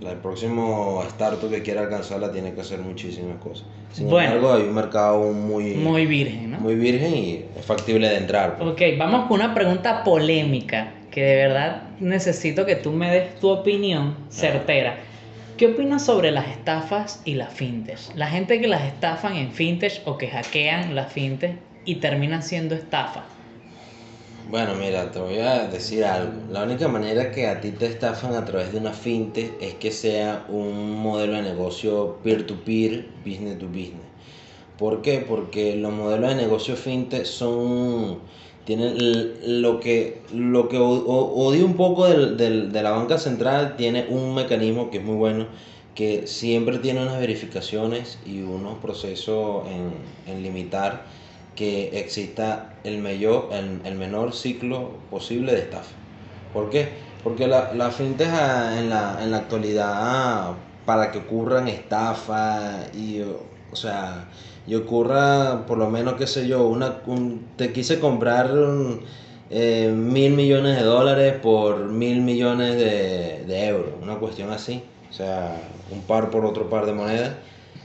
La- 0.00 0.12
El 0.12 0.18
próximo 0.18 1.02
startup 1.08 1.50
que 1.50 1.60
quiera 1.62 1.80
alcanzarla 1.80 2.30
tiene 2.30 2.54
que 2.54 2.60
hacer 2.60 2.78
muchísimas 2.78 3.38
cosas. 3.38 3.66
Sin 3.92 4.08
Bueno. 4.08 4.32
embargo, 4.34 4.54
hay 4.54 4.62
un 4.62 4.72
mercado 4.72 5.32
muy, 5.32 5.74
Muy 5.74 6.06
virgen, 6.06 6.52
¿no? 6.52 6.60
muy 6.60 6.76
virgen 6.76 7.16
y 7.16 7.44
es 7.58 7.64
factible 7.64 8.08
de 8.08 8.16
entrar. 8.18 8.58
pues. 8.58 8.70
Ok, 8.70 8.80
vamos 8.96 9.26
con 9.26 9.40
una 9.40 9.54
pregunta 9.54 10.04
polémica 10.04 10.92
que 11.10 11.22
de 11.22 11.34
verdad 11.34 11.82
necesito 11.98 12.64
que 12.64 12.76
tú 12.76 12.92
me 12.92 13.10
des 13.10 13.40
tu 13.40 13.48
opinión 13.48 14.14
certera. 14.30 14.98
¿Qué 15.58 15.66
opinas 15.66 16.06
sobre 16.06 16.30
las 16.30 16.46
estafas 16.46 17.20
y 17.24 17.34
las 17.34 17.52
fintech? 17.52 17.98
La 18.14 18.28
gente 18.28 18.60
que 18.60 18.68
las 18.68 18.84
estafan 18.84 19.34
en 19.34 19.50
fintech 19.50 20.02
o 20.06 20.16
que 20.16 20.28
hackean 20.28 20.94
las 20.94 21.12
fintech 21.12 21.58
y 21.84 21.96
terminan 21.96 22.44
siendo 22.44 22.76
estafas. 22.76 23.24
Bueno, 24.48 24.76
mira, 24.76 25.10
te 25.10 25.18
voy 25.18 25.38
a 25.40 25.66
decir 25.66 26.04
algo. 26.04 26.44
La 26.48 26.62
única 26.62 26.86
manera 26.86 27.32
que 27.32 27.48
a 27.48 27.60
ti 27.60 27.72
te 27.72 27.86
estafan 27.86 28.36
a 28.36 28.44
través 28.44 28.72
de 28.72 28.78
una 28.78 28.92
fintech 28.92 29.60
es 29.60 29.74
que 29.74 29.90
sea 29.90 30.46
un 30.48 30.92
modelo 30.92 31.32
de 31.32 31.42
negocio 31.42 32.20
peer-to-peer, 32.22 33.14
business 33.24 33.58
to 33.58 33.66
business. 33.66 34.06
¿Por 34.76 35.02
qué? 35.02 35.18
Porque 35.18 35.74
los 35.74 35.92
modelos 35.92 36.30
de 36.30 36.36
negocio 36.36 36.76
fintech 36.76 37.24
son 37.24 38.22
tienen 38.68 39.62
lo 39.62 39.80
que 39.80 40.26
lo 40.32 40.68
que 40.68 40.78
odio 40.78 41.64
un 41.66 41.76
poco 41.76 42.06
del- 42.08 42.36
del- 42.36 42.72
de 42.72 42.82
la 42.82 42.90
banca 42.92 43.18
central 43.18 43.76
tiene 43.76 44.06
un 44.08 44.34
mecanismo 44.34 44.90
que 44.90 44.98
es 44.98 45.04
muy 45.04 45.16
bueno 45.16 45.46
que 45.94 46.26
siempre 46.26 46.78
tiene 46.78 47.02
unas 47.02 47.18
verificaciones 47.18 48.20
y 48.24 48.42
unos 48.42 48.78
procesos 48.78 49.66
en, 49.68 49.92
en 50.26 50.42
limitar 50.42 51.06
que 51.54 51.98
exista 52.00 52.80
el, 52.84 52.98
mayor, 52.98 53.48
el, 53.52 53.80
el 53.84 53.94
menor 53.96 54.32
ciclo 54.34 55.06
posible 55.10 55.52
de 55.52 55.60
estafa. 55.60 55.96
¿Por 56.52 56.70
qué? 56.70 56.98
Porque 57.22 57.46
la, 57.48 57.72
la 57.74 57.90
fintech 57.90 58.28
ah, 58.30 58.76
en 58.78 58.88
la, 58.90 59.18
en 59.22 59.30
la 59.32 59.38
actualidad, 59.38 59.90
ah, 59.92 60.58
para 60.84 61.10
que 61.10 61.18
ocurran 61.18 61.68
estafas 61.68 62.94
y, 62.94 63.20
o 63.22 63.76
sea, 63.76 64.30
y 64.68 64.74
ocurra, 64.74 65.64
por 65.66 65.78
lo 65.78 65.88
menos, 65.90 66.14
qué 66.14 66.26
sé 66.26 66.46
yo, 66.48 66.66
una, 66.68 67.02
un- 67.06 67.54
te 67.56 67.72
quise 67.72 67.98
comprar 68.00 68.50
eh, 69.48 69.90
mil 69.94 70.32
millones 70.34 70.76
de 70.76 70.82
dólares 70.84 71.34
por 71.40 71.88
mil 71.88 72.20
millones 72.20 72.76
de, 72.76 73.44
de 73.46 73.66
euros, 73.66 73.94
una 74.00 74.18
cuestión 74.18 74.50
así. 74.50 74.92
O 75.08 75.12
sea, 75.12 75.82
un 75.88 76.06
par 76.06 76.30
por 76.30 76.44
otro 76.44 76.68
par 76.68 76.86
de 76.86 76.92
monedas. 76.92 77.38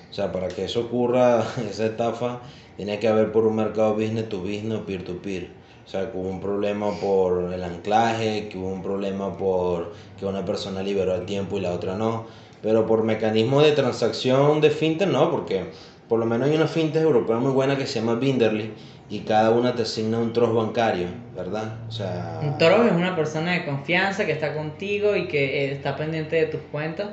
O 0.10 0.14
sea, 0.14 0.32
para 0.32 0.54
que 0.54 0.66
eso 0.66 0.82
ocurra, 0.82 1.46
esa 1.70 1.86
estafa, 1.86 2.44
tiene 2.76 3.00
que 3.00 3.08
haber 3.08 3.32
por 3.32 3.46
un 3.48 3.56
mercado 3.56 3.94
business 3.96 4.30
to 4.30 4.40
business 4.42 4.82
peer 4.82 5.04
to 5.04 5.22
peer. 5.22 5.58
O 5.86 5.88
sea, 5.88 6.12
que 6.12 6.18
hubo 6.18 6.30
un 6.30 6.40
problema 6.40 7.00
por 7.00 7.54
el 7.54 7.64
anclaje, 7.64 8.48
que 8.50 8.58
hubo 8.58 8.70
un 8.70 8.82
problema 8.82 9.36
por 9.38 9.94
que 10.16 10.26
una 10.26 10.46
persona 10.46 10.82
liberó 10.84 11.14
el 11.16 11.26
tiempo 11.26 11.58
y 11.58 11.62
la 11.62 11.74
otra 11.74 11.96
no. 11.96 12.28
Pero 12.62 12.86
por 12.86 13.04
mecanismo 13.04 13.62
de 13.62 13.74
transacción 13.74 14.62
de 14.62 14.70
fintech 14.70 15.10
no, 15.10 15.30
porque 15.32 15.72
por 16.08 16.20
lo 16.20 16.26
menos 16.26 16.50
hay 16.50 16.56
una 16.56 16.68
fintech 16.68 17.02
europea 17.02 17.38
muy 17.38 17.52
buena 17.52 17.78
que 17.78 17.88
se 17.88 18.00
llama 18.00 18.16
Binderly 18.16 18.72
y 19.10 19.20
cada 19.20 19.52
una 19.52 19.76
te 19.76 19.84
asigna 19.84 20.20
un 20.20 20.34
trust 20.34 20.54
bancario, 20.54 21.08
¿verdad? 21.36 21.76
O 21.88 21.92
sea... 21.92 22.40
Un 22.42 22.58
toro 22.58 22.84
es 22.84 22.94
una 22.94 23.16
persona 23.16 23.52
de 23.52 23.66
confianza 23.66 24.26
que 24.26 24.32
está 24.32 24.54
contigo 24.54 25.16
y 25.16 25.28
que 25.28 25.66
eh, 25.66 25.72
está 25.72 25.96
pendiente 25.96 26.36
de 26.36 26.46
tus 26.48 26.62
cuentas 26.72 27.10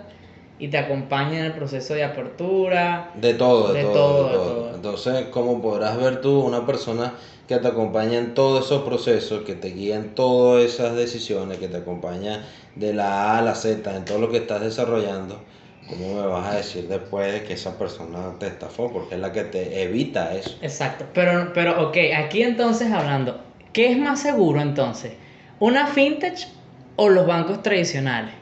y 0.59 0.69
te 0.69 0.79
acompaña 0.79 1.41
en 1.41 1.45
el 1.47 1.53
proceso 1.53 1.95
de 1.95 2.05
apertura. 2.05 3.11
De 3.15 3.35
todo, 3.35 3.73
de, 3.73 3.83
De 3.83 3.85
todo, 3.85 3.95
todo, 3.95 4.25
de 4.25 4.31
de 4.31 4.35
todo. 4.35 4.55
todo. 4.55 4.75
Entonces, 4.75 5.25
como 5.31 5.61
podrás 5.63 5.97
ver 5.97 6.21
tú, 6.21 6.41
una 6.41 6.67
persona 6.67 7.15
que 7.49 7.57
te 7.57 7.67
acompaña 7.67 8.19
en 8.19 8.35
todos 8.35 8.67
esos 8.67 8.83
procesos, 8.83 9.43
que 9.43 9.55
te 9.55 9.69
guía 9.69 9.97
en 9.97 10.15
todas 10.15 10.63
esas 10.65 10.95
decisiones, 10.95 11.59
que 11.59 11.67
te 11.67 11.79
acompaña 11.79 12.45
de 12.77 12.95
la 12.95 13.33
A 13.33 13.39
a 13.39 13.43
la 13.43 13.55
Z 13.55 13.97
en 13.97 14.05
todo 14.05 14.19
lo 14.19 14.31
que 14.31 14.37
estás 14.37 14.61
desarrollando, 14.61 15.41
¿cómo 15.91 16.15
me 16.15 16.27
vas 16.27 16.47
a 16.47 16.57
decir 16.57 16.89
después 16.89 17.33
de 17.33 17.43
que 17.43 17.55
esa 17.55 17.77
persona 17.77 18.35
te 18.39 18.47
estafó? 18.47 18.91
Porque 18.91 19.17
es 19.17 19.21
la 19.21 19.33
que 19.33 19.45
te 19.45 19.83
evita 19.83 20.35
eso. 20.35 20.57
Exacto. 20.63 21.05
Pero, 21.13 21.53
pero, 21.53 21.89
ok, 21.89 21.97
aquí 22.17 22.43
entonces 22.43 22.91
hablando, 22.93 23.41
¿qué 23.73 23.91
es 23.91 23.99
más 23.99 24.23
seguro 24.23 24.61
entonces? 24.61 25.13
¿Una 25.59 25.87
fintech 25.87 26.49
o 26.97 27.09
los 27.09 27.27
bancos 27.27 27.63
tradicionales? 27.63 28.35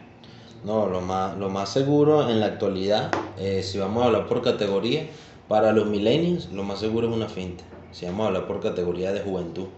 No, 0.65 0.87
lo 0.87 1.01
más, 1.01 1.37
lo 1.39 1.49
más 1.49 1.71
seguro 1.71 2.29
en 2.29 2.41
la 2.41 2.47
actualidad, 2.47 3.11
eh, 3.39 3.63
si 3.63 3.79
vamos 3.79 4.03
a 4.03 4.07
hablar 4.07 4.27
por 4.27 4.43
categoría, 4.43 5.07
para 5.49 5.73
los 5.73 5.87
millennials 5.87 6.53
lo 6.53 6.63
más 6.63 6.81
seguro 6.81 7.09
es 7.09 7.15
una 7.15 7.29
fintech. 7.29 7.67
Si 7.93 8.05
vamos 8.05 8.25
a 8.25 8.27
hablar 8.29 8.47
por 8.47 8.61
categoría 8.61 9.13
de 9.13 9.21
juventud, 9.21 9.69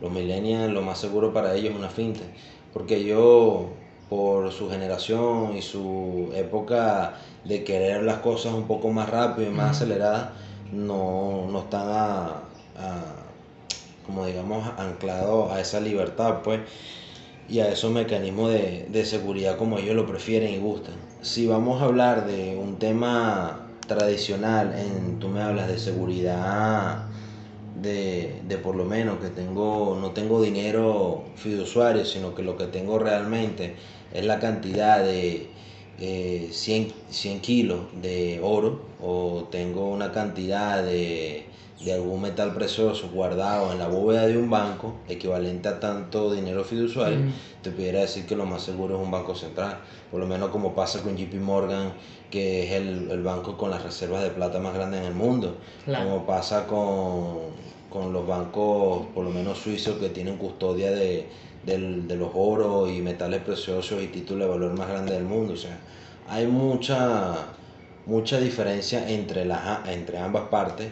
los 0.00 0.10
millennials 0.10 0.72
lo 0.72 0.80
más 0.80 0.98
seguro 0.98 1.32
para 1.32 1.54
ellos 1.54 1.72
es 1.72 1.76
una 1.76 1.90
fintech. 1.90 2.28
Porque 2.72 3.04
yo, 3.04 3.70
por 4.08 4.52
su 4.52 4.70
generación 4.70 5.56
y 5.56 5.62
su 5.62 6.30
época 6.34 7.18
de 7.44 7.64
querer 7.64 8.02
las 8.04 8.18
cosas 8.18 8.54
un 8.54 8.66
poco 8.66 8.90
más 8.90 9.08
rápido 9.10 9.48
y 9.48 9.52
más 9.54 9.72
aceleradas, 9.76 10.30
no, 10.70 11.46
no 11.50 11.60
están 11.60 11.88
a, 11.88 12.26
a- 12.76 13.24
como 14.02 14.24
digamos, 14.26 14.66
anclados 14.78 15.52
a 15.52 15.60
esa 15.60 15.80
libertad, 15.80 16.40
pues 16.42 16.60
y 17.46 17.60
a 17.60 17.70
esos 17.72 17.90
mecanismos 17.92 18.50
de, 18.52 18.86
de 18.90 19.04
seguridad 19.04 19.56
como 19.56 19.78
ellos 19.78 19.94
lo 19.96 20.06
prefieren 20.06 20.52
y 20.52 20.58
gustan. 20.58 20.96
Si 21.22 21.46
vamos 21.46 21.80
a 21.80 21.86
hablar 21.86 22.26
de 22.26 22.56
un 22.56 22.78
tema 22.78 23.70
tradicional, 23.86 24.74
en, 24.76 25.18
tú 25.18 25.28
me 25.28 25.40
hablas 25.42 25.68
de 25.68 25.78
seguridad, 25.78 27.08
de, 27.74 28.42
de 28.44 28.58
por 28.58 28.76
lo 28.76 28.84
menos 28.84 29.18
que 29.20 29.28
tengo, 29.30 29.96
no 30.00 30.12
tengo 30.12 30.42
dinero 30.42 31.32
fiduciario, 31.36 32.04
sino 32.04 32.34
que 32.34 32.42
lo 32.42 32.56
que 32.56 32.66
tengo 32.66 32.98
realmente 32.98 33.76
es 34.12 34.24
la 34.24 34.38
cantidad 34.38 35.02
de 35.02 35.48
eh, 36.00 36.48
100, 36.52 36.92
100 37.10 37.40
kilos 37.40 37.80
de 38.00 38.40
oro 38.42 38.82
o 39.00 39.48
tengo 39.50 39.88
una 39.88 40.12
cantidad 40.12 40.82
de, 40.82 41.46
de 41.84 41.92
algún 41.92 42.22
metal 42.22 42.54
precioso 42.54 43.08
guardado 43.12 43.72
en 43.72 43.78
la 43.78 43.88
bóveda 43.88 44.26
de 44.26 44.36
un 44.36 44.50
banco, 44.50 44.94
equivalente 45.08 45.68
a 45.68 45.78
tanto 45.78 46.32
dinero 46.32 46.64
fiduciario, 46.64 47.18
te 47.62 47.70
pudiera 47.70 48.00
decir 48.00 48.26
que 48.26 48.34
lo 48.34 48.46
más 48.46 48.62
seguro 48.62 48.96
es 48.96 49.02
un 49.02 49.10
banco 49.10 49.34
central. 49.34 49.78
Por 50.10 50.20
lo 50.20 50.26
menos 50.26 50.50
como 50.50 50.74
pasa 50.74 51.02
con 51.02 51.16
JP 51.16 51.34
Morgan, 51.34 51.92
que 52.30 52.64
es 52.64 52.72
el, 52.72 53.10
el 53.10 53.22
banco 53.22 53.56
con 53.56 53.70
las 53.70 53.82
reservas 53.82 54.22
de 54.22 54.30
plata 54.30 54.58
más 54.58 54.74
grandes 54.74 55.00
en 55.00 55.06
el 55.06 55.14
mundo. 55.14 55.56
Claro. 55.84 56.04
Como 56.04 56.26
pasa 56.26 56.66
con, 56.66 57.38
con 57.90 58.12
los 58.12 58.26
bancos, 58.26 59.06
por 59.14 59.24
lo 59.24 59.30
menos 59.30 59.58
suizos, 59.58 59.98
que 59.98 60.08
tienen 60.08 60.36
custodia 60.36 60.90
de, 60.90 61.28
del- 61.64 62.06
de 62.08 62.16
los 62.16 62.30
oros 62.34 62.90
y 62.90 63.00
metales 63.02 63.40
preciosos 63.42 64.02
y 64.02 64.06
títulos 64.06 64.48
de 64.48 64.54
valor 64.54 64.76
más 64.78 64.88
grandes 64.88 65.14
del 65.14 65.24
mundo. 65.24 65.54
O 65.54 65.56
sea, 65.56 65.76
hay 66.28 66.46
mucha, 66.46 67.34
mucha 68.06 68.38
diferencia 68.40 69.08
entre, 69.08 69.44
las, 69.44 69.86
entre 69.88 70.18
ambas 70.18 70.44
partes, 70.50 70.88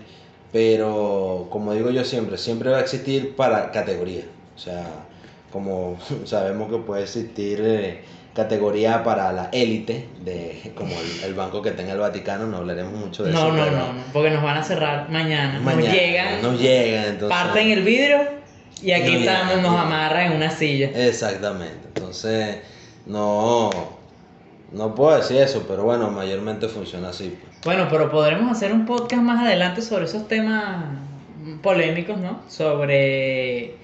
pero 0.52 1.49
como 1.50 1.73
digo 1.75 1.90
yo 1.90 2.04
siempre, 2.04 2.38
siempre 2.38 2.70
va 2.70 2.78
a 2.78 2.80
existir 2.80 3.35
para 3.37 3.70
categoría. 3.70 4.23
O 4.54 4.58
sea, 4.58 4.87
como 5.52 5.99
sabemos 6.25 6.70
que 6.70 6.78
puede 6.78 7.02
existir 7.02 7.61
eh, 7.62 8.00
categoría 8.35 9.02
para 9.02 9.32
la 9.32 9.49
élite, 9.52 10.08
de 10.25 10.73
como 10.75 10.94
el, 10.94 11.25
el 11.25 11.35
banco 11.35 11.62
que 11.62 11.70
tenga 11.73 11.92
el 11.92 11.99
Vaticano, 12.00 12.46
no 12.46 12.58
hablaremos 12.58 12.92
mucho 12.92 13.23
de 13.25 13.32
No, 13.32 13.38
eso. 13.49 13.52
no, 13.56 13.66
no, 13.70 13.92
no, 13.92 14.02
porque 14.12 14.30
nos 14.30 14.42
van 14.42 14.58
a 14.58 14.62
cerrar 14.62 15.08
mañana. 15.11 15.58
mañana 15.61 15.87
nos 15.87 15.94
llegan, 15.94 16.42
Nos 16.42 16.61
llegan, 16.61 17.04
entonces. 17.04 17.28
parten 17.38 17.70
el 17.70 17.82
vidrio 17.82 18.18
y 18.83 18.92
aquí 18.92 19.26
No 19.26 19.62
nos 19.62 19.80
amarran 19.80 20.26
en 20.26 20.33
una 20.33 20.50
silla. 20.50 20.90
Exactamente. 20.95 21.88
Entonces, 21.95 22.59
no, 23.06 23.71
no 24.73 24.95
puedo 24.95 25.16
decir 25.16 25.38
eso, 25.38 25.64
pero 25.66 25.85
bueno, 25.85 26.11
mayormente 26.11 26.68
funciona 26.68 27.09
así. 27.11 27.37
pues. 27.40 27.61
Bueno, 27.64 27.88
pero 27.90 28.11
podremos 28.11 28.50
hacer 28.50 28.73
un 28.73 28.87
podcast 28.87 29.23
más 29.23 29.45
adelante 29.45 29.83
sobre 29.83 30.04
esos 30.04 30.28
temas 30.28 30.85
polémicos, 31.62 32.18
¿no? 32.18 32.40
Sobre, 32.49 33.76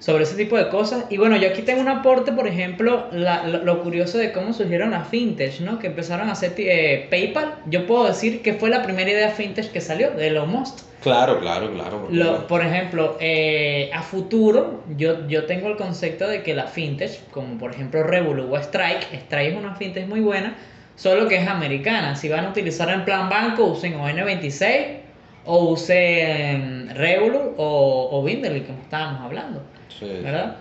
sobre 0.00 0.24
ese 0.24 0.34
tipo 0.34 0.56
de 0.56 0.68
cosas. 0.68 1.04
Y 1.10 1.18
bueno, 1.18 1.36
yo 1.36 1.48
aquí 1.50 1.62
tengo 1.62 1.80
un 1.80 1.88
aporte, 1.88 2.32
por 2.32 2.48
ejemplo, 2.48 3.06
la- 3.12 3.46
lo, 3.46 3.62
lo 3.62 3.82
curioso 3.82 4.18
de 4.18 4.32
cómo 4.32 4.52
surgieron 4.52 4.90
las 4.90 5.06
fintech, 5.08 5.60
¿no? 5.60 5.78
Que 5.78 5.86
empezaron 5.88 6.28
a 6.28 6.32
hacer 6.32 6.54
eh, 6.58 7.06
PayPal. 7.10 7.54
Yo 7.66 7.86
puedo 7.86 8.06
decir 8.06 8.42
que 8.42 8.54
fue 8.54 8.70
la 8.70 8.82
primera 8.82 9.08
idea 9.10 9.28
fintech 9.30 9.70
que 9.70 9.80
salió 9.80 10.10
de 10.10 10.26
Elon 10.28 10.50
Musk. 10.50 10.78
Claro, 11.02 11.38
claro, 11.40 11.72
claro. 11.72 12.08
Lo- 12.10 12.46
por 12.46 12.62
ejemplo, 12.64 13.16
eh, 13.20 13.90
a 13.94 14.02
futuro, 14.02 14.82
yo, 14.96 15.26
yo 15.28 15.44
tengo 15.44 15.68
el 15.68 15.76
concepto 15.76 16.26
de 16.26 16.42
que 16.42 16.54
la 16.54 16.64
fintech, 16.66 17.28
como 17.30 17.56
por 17.58 17.72
ejemplo 17.72 18.02
Revolut 18.02 18.50
o 18.52 18.56
Strike, 18.58 19.06
Strike 19.12 19.52
es 19.52 19.56
una 19.56 19.74
fintech 19.76 20.06
muy 20.08 20.20
buena, 20.20 20.56
solo 20.96 21.28
que 21.28 21.36
es 21.36 21.46
americana. 21.48 22.16
Si 22.16 22.28
van 22.28 22.44
a 22.46 22.50
utilizar 22.50 22.90
en 22.90 23.04
plan 23.06 23.28
banco, 23.30 23.64
usen 23.66 23.94
o 23.94 24.08
N26 24.08 24.99
o 25.44 25.70
usen 25.70 26.90
Revolut 26.94 27.54
o, 27.56 28.08
o 28.12 28.22
Binderly, 28.22 28.62
como 28.62 28.78
estábamos 28.82 29.22
hablando, 29.22 29.62
Sí. 29.98 30.06
¿verdad? 30.22 30.56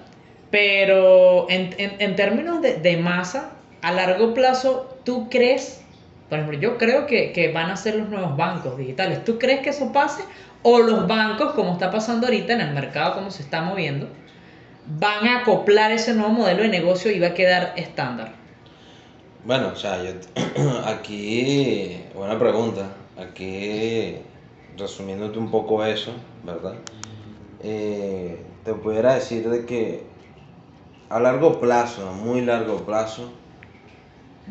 Pero 0.52 1.48
en, 1.50 1.74
en- 1.78 1.96
en 2.00 2.16
términos 2.16 2.62
de, 2.62 2.76
de 2.78 2.98
masa, 2.98 3.52
a 3.82 3.92
largo 3.92 4.34
plazo, 4.34 4.98
¿tú 5.06 5.30
crees? 5.30 5.82
Por 6.30 6.40
ejemplo, 6.40 6.60
yo 6.60 6.78
creo 6.78 7.06
que, 7.08 7.32
que 7.32 7.52
van 7.52 7.70
a 7.72 7.76
ser 7.78 7.96
los 7.96 8.10
nuevos 8.10 8.36
bancos 8.36 8.78
digitales. 8.78 9.24
¿Tú 9.24 9.38
crees 9.40 9.62
que 9.62 9.70
eso 9.70 9.92
pase? 9.92 10.24
¿O 10.64 10.80
los 10.80 11.08
bancos, 11.08 11.54
como 11.54 11.74
está 11.74 11.90
pasando 11.92 12.28
ahorita 12.28 12.54
en 12.54 12.62
el 12.62 12.72
mercado, 12.74 13.16
como 13.16 13.32
se 13.32 13.42
está 13.44 13.62
moviendo, 13.62 14.08
van 15.00 15.28
a 15.28 15.40
acoplar 15.42 15.92
ese 15.92 16.14
nuevo 16.14 16.32
modelo 16.34 16.64
de 16.64 16.70
negocio 16.70 17.12
y 17.12 17.20
va 17.20 17.28
a 17.28 17.34
quedar 17.34 17.74
estándar? 17.78 18.34
Bueno, 19.46 19.70
o 19.74 19.76
sea, 19.76 20.04
yo 20.04 20.12
aquí, 20.86 21.98
buena 22.14 22.38
pregunta. 22.38 22.90
Aquí, 23.18 24.16
resumiéndote 24.78 25.40
un 25.40 25.52
poco 25.52 25.84
eso, 25.84 26.14
¿verdad? 26.44 26.76
Eh, 27.62 28.44
te 28.64 28.74
pudiera 28.74 29.16
decir 29.16 29.50
de 29.50 29.66
que 29.66 30.04
a 31.10 31.20
largo 31.20 31.60
plazo, 31.60 32.08
a 32.08 32.12
muy 32.12 32.42
largo 32.42 32.86
plazo, 32.86 33.32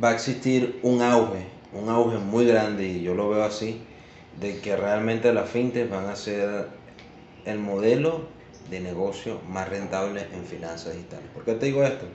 va 0.03 0.11
a 0.11 0.15
existir 0.15 0.81
un 0.83 1.03
auge, 1.03 1.47
un 1.73 1.89
auge 1.89 2.19
muy 2.19 2.47
grande, 2.47 2.85
y 2.87 3.03
yo 3.03 3.15
lo 3.15 3.29
veo 3.29 3.45
así, 3.45 3.81
de 4.41 4.61
que 4.61 4.77
realmente 4.77 5.33
las 5.33 5.49
fintech 5.49 5.91
van 5.91 6.07
a 6.07 6.17
ser 6.17 6.69
el 7.45 7.59
modelo 7.59 8.23
de 8.71 8.81
negocio 8.81 9.41
más 9.49 9.69
rentable 9.69 10.27
en 10.33 10.45
finanzas 10.45 10.95
digitales. 10.95 11.27
¿Por 11.35 11.45
qué 11.45 11.55
te 11.55 11.67
digo 11.67 11.83
esto? 11.85 12.07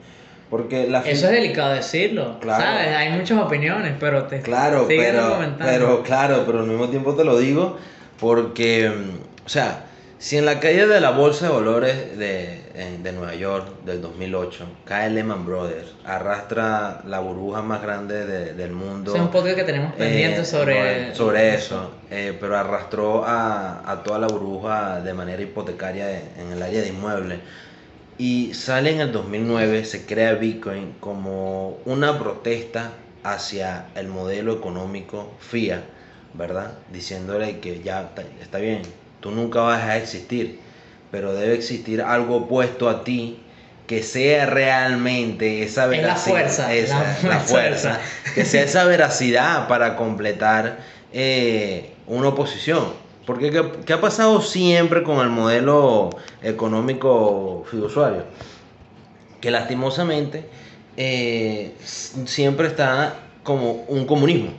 Porque 0.49 0.87
la 0.87 0.99
Eso 0.99 1.25
es 1.25 1.31
delicado 1.31 1.73
decirlo, 1.73 2.37
Claro. 2.39 2.63
¿sabes? 2.63 2.95
Hay 2.95 3.09
muchas 3.17 3.41
opiniones, 3.41 3.95
pero 3.99 4.25
te 4.25 4.41
Claro, 4.41 4.85
pero, 4.87 5.39
pero 5.57 6.03
claro, 6.03 6.43
pero 6.45 6.59
al 6.59 6.67
mismo 6.67 6.89
tiempo 6.89 7.15
te 7.15 7.23
lo 7.23 7.37
digo 7.37 7.77
porque, 8.23 8.89
mm, 8.89 9.45
o 9.45 9.49
sea, 9.49 9.87
si 10.17 10.37
en 10.37 10.45
la 10.45 10.61
caída 10.61 10.87
de 10.87 11.01
la 11.01 11.09
bolsa 11.11 11.47
de 11.49 11.53
valores 11.53 12.17
de, 12.17 12.61
en- 12.73 13.03
de 13.03 13.11
Nueva 13.11 13.35
York 13.35 13.67
del 13.85 14.01
2008 14.01 14.65
cae 14.85 15.09
Lehman 15.09 15.45
Brothers, 15.45 15.91
arrastra 16.05 17.01
la 17.05 17.19
burbuja 17.19 17.61
más 17.61 17.81
grande 17.81 18.25
de- 18.25 18.53
del 18.53 18.71
mundo. 18.71 19.13
Es 19.13 19.19
un 19.21 19.29
podcast 19.29 19.57
que 19.57 19.63
tenemos 19.65 19.91
pendiente 19.95 20.39
eh, 20.41 20.45
sobre... 20.45 21.13
sobre 21.13 21.53
eso, 21.55 21.91
eh, 22.09 22.37
pero 22.39 22.57
arrastró 22.57 23.25
a, 23.25 23.81
a 23.91 24.01
toda 24.03 24.19
la 24.19 24.27
burbuja 24.27 25.01
de 25.01 25.13
manera 25.13 25.41
hipotecaria 25.41 26.09
en 26.39 26.53
el 26.53 26.63
área 26.63 26.81
de 26.81 26.87
inmuebles. 26.87 27.39
Y 28.17 28.53
sale 28.53 28.91
en 28.91 29.01
el 29.01 29.11
2009, 29.11 29.83
se 29.83 30.05
crea 30.05 30.35
Bitcoin 30.35 30.93
como 31.01 31.79
una 31.83 32.17
protesta 32.17 32.91
hacia 33.25 33.87
el 33.95 34.07
modelo 34.07 34.53
económico 34.53 35.33
FIA, 35.39 35.83
¿verdad? 36.33 36.73
Diciéndole 36.91 37.59
que 37.59 37.81
ya 37.81 38.11
está, 38.41 38.57
bien, 38.59 38.81
tú 39.19 39.31
nunca 39.31 39.61
vas 39.61 39.81
a 39.83 39.97
existir, 39.97 40.59
pero 41.11 41.33
debe 41.33 41.53
existir 41.55 42.01
algo 42.01 42.37
opuesto 42.37 42.89
a 42.89 43.03
ti 43.03 43.39
que 43.87 44.01
sea 44.01 44.45
realmente 44.45 45.61
esa 45.63 45.83
Es 45.85 45.89
la 45.91 45.97
veracidad, 45.97 46.23
fuerza, 46.33 46.73
esa- 46.73 47.17
la 47.23 47.29
la 47.29 47.39
fuerza. 47.39 47.99
que 48.33 48.45
sea 48.45 48.63
esa 48.63 48.85
veracidad 48.85 49.67
para 49.67 49.95
completar 49.95 50.79
eh, 51.11 51.91
una 52.07 52.29
oposición. 52.29 52.85
Porque 53.25 53.51
¿qué, 53.51 53.63
qué 53.85 53.93
ha 53.93 54.01
pasado 54.01 54.41
siempre 54.41 55.03
con 55.03 55.19
el 55.19 55.29
modelo 55.29 56.09
económico 56.41 57.65
fiduciario? 57.69 58.23
Que 59.39 59.51
lastimosamente 59.51 60.45
eh, 60.97 61.73
siempre 61.83 62.67
está 62.67 63.15
como 63.43 63.71
un 63.87 64.05
comunismo, 64.05 64.51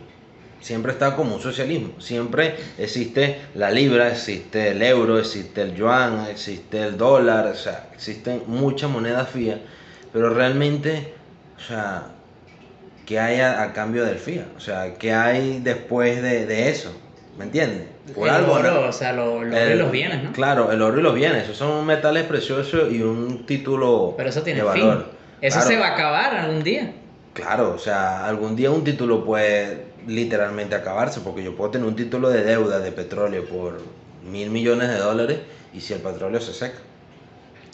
siempre 0.64 0.92
está 0.92 1.14
como 1.14 1.34
un 1.34 1.42
socialismo, 1.42 2.00
siempre 2.00 2.56
existe 2.78 3.38
la 3.54 3.70
libra, 3.70 4.08
existe 4.08 4.70
el 4.70 4.80
euro, 4.82 5.18
existe 5.18 5.60
el 5.60 5.74
yuan, 5.74 6.26
existe 6.30 6.80
el 6.82 6.96
dólar, 6.96 7.48
o 7.48 7.54
sea, 7.54 7.88
existen 7.92 8.42
muchas 8.46 8.90
monedas 8.90 9.28
fías, 9.28 9.58
pero 10.10 10.30
realmente, 10.30 11.12
o 11.58 11.60
sea, 11.60 12.04
¿qué 13.04 13.20
hay 13.20 13.40
a, 13.40 13.62
a 13.62 13.72
cambio 13.74 14.04
del 14.06 14.16
FIA? 14.18 14.46
O 14.56 14.60
sea, 14.60 14.94
¿qué 14.94 15.12
hay 15.12 15.60
después 15.62 16.22
de, 16.22 16.46
de 16.46 16.70
eso? 16.70 16.92
¿Me 17.36 17.44
entiendes? 17.44 17.88
el 18.16 18.44
oro, 18.44 18.62
¿no? 18.62 18.80
o 18.88 18.92
sea, 18.92 19.12
lo- 19.12 19.42
lo- 19.44 19.48
oro 19.48 19.68
y 19.68 19.72
El- 19.72 19.78
los 19.78 19.90
bienes, 19.90 20.22
¿no? 20.22 20.32
Claro, 20.32 20.72
el 20.72 20.80
oro 20.80 20.98
y 20.98 21.02
los 21.02 21.14
bienes, 21.14 21.44
esos 21.44 21.56
son 21.58 21.84
metales 21.84 22.24
preciosos 22.24 22.90
y 22.92 23.02
un 23.02 23.44
título 23.44 24.14
Pero 24.16 24.28
eso 24.30 24.42
tiene 24.42 24.62
de 24.62 24.70
fin. 24.72 24.82
valor. 24.88 25.10
Eso 25.42 25.56
Claro. 25.58 25.70
se 25.70 25.76
va 25.78 25.86
a 25.88 25.92
acabar 25.94 26.34
algún 26.36 26.62
día. 26.62 26.92
Claro, 27.34 27.72
o 27.74 27.78
sea, 27.78 28.24
algún 28.26 28.54
día 28.56 28.70
un 28.70 28.82
título 28.84 29.24
puede 29.24 29.92
literalmente 30.06 30.74
acabarse, 30.74 31.20
porque 31.20 31.42
yo 31.42 31.54
puedo 31.56 31.70
tener 31.70 31.86
un 31.86 31.96
título 31.96 32.28
de 32.30 32.42
deuda 32.44 32.78
de 32.80 32.92
petróleo 32.92 33.44
por 33.46 33.80
mil 34.28 34.50
millones 34.50 34.88
de 34.88 34.96
dólares 34.98 35.38
y 35.72 35.80
si 35.80 35.92
el 35.92 36.00
petróleo 36.00 36.40
se 36.40 36.52
seca, 36.52 36.78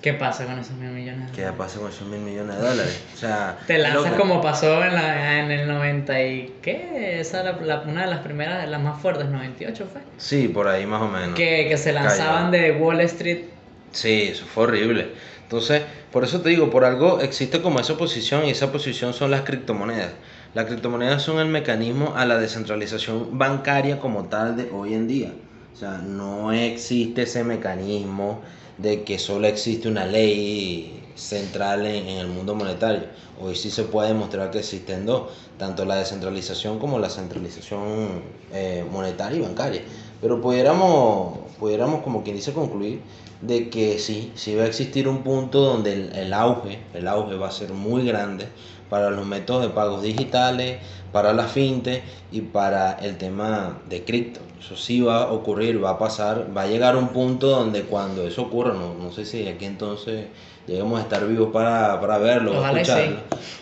¿Qué 0.02 0.14
pasa 0.14 0.46
con 0.46 0.58
esos 0.58 0.72
mil 0.76 0.88
millones? 0.92 1.26
de 1.26 1.32
¿qué 1.36 1.42
dólares? 1.42 1.58
pasa 1.58 1.78
con 1.78 1.90
esos 1.90 2.08
mil 2.08 2.20
millones 2.20 2.56
de 2.56 2.62
dólares? 2.62 3.02
O 3.14 3.16
sea, 3.18 3.58
Te 3.66 3.76
lanzas 3.76 4.14
como 4.14 4.40
pasó 4.40 4.82
en, 4.82 4.94
la, 4.94 5.40
en 5.40 5.50
el 5.50 5.68
90 5.68 6.22
y... 6.22 6.54
¿Qué? 6.62 7.20
Esa 7.20 7.40
era 7.42 7.60
la- 7.60 7.80
una 7.82 8.04
de 8.06 8.10
las 8.10 8.20
primeras, 8.20 8.66
las 8.66 8.80
más 8.80 8.98
fuertes, 9.02 9.26
98 9.26 9.86
fue. 9.92 10.00
Sí, 10.16 10.48
por 10.48 10.68
ahí 10.68 10.86
más 10.86 11.02
o 11.02 11.08
menos. 11.08 11.34
Que, 11.34 11.66
que 11.68 11.76
se 11.76 11.92
lanzaban 11.92 12.50
de 12.50 12.72
Wall 12.72 13.00
Street. 13.02 13.44
Sí, 13.92 14.28
eso 14.32 14.46
fue 14.46 14.64
horrible. 14.64 15.08
Entonces, 15.42 15.82
por 16.10 16.24
eso 16.24 16.40
te 16.40 16.48
digo, 16.48 16.70
por 16.70 16.86
algo 16.86 17.20
existe 17.20 17.60
como 17.60 17.78
esa 17.78 17.98
posición 17.98 18.46
y 18.46 18.50
esa 18.52 18.72
posición 18.72 19.12
son 19.12 19.30
las 19.30 19.42
criptomonedas. 19.42 20.12
Las 20.52 20.66
criptomonedas 20.66 21.22
son 21.22 21.38
el 21.38 21.46
mecanismo 21.46 22.14
a 22.16 22.24
la 22.24 22.36
descentralización 22.36 23.38
bancaria 23.38 24.00
como 24.00 24.24
tal 24.24 24.56
de 24.56 24.68
hoy 24.72 24.94
en 24.94 25.06
día. 25.06 25.32
O 25.72 25.76
sea, 25.76 25.98
no 25.98 26.52
existe 26.52 27.22
ese 27.22 27.44
mecanismo 27.44 28.40
de 28.76 29.04
que 29.04 29.20
solo 29.20 29.46
existe 29.46 29.86
una 29.86 30.06
ley 30.06 31.04
central 31.14 31.86
en, 31.86 32.08
el 32.08 32.26
mundo 32.26 32.56
monetario. 32.56 33.04
Hoy 33.40 33.54
sí 33.54 33.70
se 33.70 33.84
puede 33.84 34.08
demostrar 34.08 34.50
que 34.50 34.58
existen 34.58 35.06
dos, 35.06 35.30
tanto 35.56 35.84
la 35.84 35.94
descentralización 35.94 36.80
como 36.80 36.98
la 36.98 37.10
centralización 37.10 38.22
eh, 38.52 38.84
monetaria 38.90 39.38
y 39.38 39.42
bancaria. 39.42 39.82
Pero 40.20 40.40
pudiéramos, 40.40 41.38
pudiéramos, 41.60 42.02
como 42.02 42.24
quien 42.24 42.34
dice, 42.34 42.52
concluir 42.52 43.02
de 43.40 43.70
que 43.70 44.00
sí, 44.00 44.32
sí 44.34 44.56
va 44.56 44.64
a 44.64 44.66
existir 44.66 45.06
un 45.06 45.22
punto 45.22 45.60
donde 45.60 46.10
el 46.12 46.34
auge, 46.34 46.80
el 46.92 47.06
auge 47.06 47.36
va 47.36 47.48
a 47.48 47.52
ser 47.52 47.72
muy 47.72 48.04
grande 48.04 48.48
para 48.90 49.08
los 49.10 49.24
métodos 49.24 49.62
de 49.62 49.68
pagos 49.70 50.02
digitales, 50.02 50.78
para 51.12 51.32
la 51.32 51.44
fintech 51.44 52.02
y 52.32 52.40
para 52.42 52.92
el 52.94 53.16
tema 53.16 53.78
de 53.88 54.04
cripto. 54.04 54.40
Eso 54.58 54.76
sí 54.76 55.00
va 55.00 55.22
a 55.22 55.32
ocurrir, 55.32 55.82
va 55.82 55.90
a 55.90 55.98
pasar, 55.98 56.46
va 56.54 56.62
a 56.62 56.66
llegar 56.66 56.96
un 56.96 57.08
punto 57.08 57.46
donde 57.46 57.82
cuando 57.84 58.26
eso 58.26 58.42
ocurra, 58.42 58.74
no, 58.74 58.94
no 58.94 59.10
sé 59.12 59.24
si 59.24 59.48
aquí 59.48 59.64
entonces 59.64 60.26
lleguemos 60.66 60.98
a 60.98 61.02
estar 61.04 61.26
vivos 61.26 61.50
para, 61.52 61.98
para 62.00 62.18
verlo, 62.18 62.52
y 62.52 62.56
sí. 62.56 62.62
escucharlo. 62.80 63.16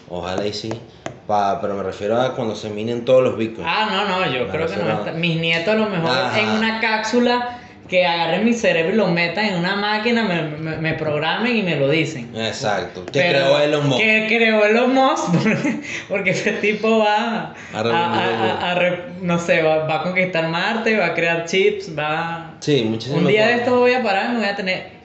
Ojalá 0.09 0.47
y 0.47 0.53
sí. 0.53 0.71
Pa- 1.27 1.61
pero 1.61 1.75
me 1.75 1.83
refiero 1.83 2.19
a 2.19 2.35
cuando 2.35 2.57
se 2.57 2.71
minen 2.71 3.05
todos 3.05 3.23
los 3.23 3.37
bitcoins. 3.37 3.69
Ah, 3.71 3.87
no, 3.91 4.09
no, 4.09 4.25
yo 4.33 4.47
Me 4.47 4.51
creo 4.51 4.67
que 4.67 4.77
no. 4.77 4.88
está- 4.91 5.12
Mis 5.12 5.38
nietos 5.38 5.75
a 5.75 5.77
lo 5.77 5.87
mejor 5.91 6.11
Ajá. 6.11 6.41
en 6.41 6.49
una 6.49 6.81
cápsula 6.81 7.58
que 7.88 8.05
agarren 8.07 8.44
mi 8.44 8.53
cerebro 8.53 8.92
y 8.92 8.96
lo 8.96 9.07
metan 9.09 9.46
en 9.46 9.57
una 9.57 9.74
máquina, 9.74 10.22
me, 10.22 10.42
me, 10.42 10.77
me 10.77 10.94
programen 10.94 11.57
y 11.57 11.62
me 11.62 11.77
lo 11.77 11.88
dicen. 11.88 12.31
Exacto. 12.37 13.07
Que 13.07 13.20
creó 13.31 13.59
Elon 13.59 13.88
Musk. 13.88 14.01
Que 14.03 14.27
creó 14.29 14.64
Elon 14.64 14.94
Musk, 14.94 15.33
porque, 15.42 15.81
porque 16.09 16.31
ese 16.31 16.53
tipo 16.53 16.98
va 16.98 17.55
A 17.72 17.81
a, 17.81 17.81
a- 17.81 18.70
a 18.72 18.74
re- 18.74 19.05
no 19.22 19.38
sé, 19.38 19.62
va, 19.62 19.87
va 19.87 20.01
a 20.01 20.03
conquistar 20.03 20.48
Marte, 20.48 20.96
va 20.98 21.07
a 21.07 21.14
crear 21.14 21.46
chips, 21.46 21.98
va... 21.98 22.53
Sí, 22.61 22.83
muchísimas 22.85 23.22
Un 23.22 23.29
día 23.29 23.46
de 23.46 23.55
esto 23.55 23.79
voy 23.79 23.94
a 23.94 24.03
parar 24.03 24.27
y 24.27 24.33
me 24.35 24.38
voy 24.40 24.48
a 24.48 24.57
tener 24.57 24.98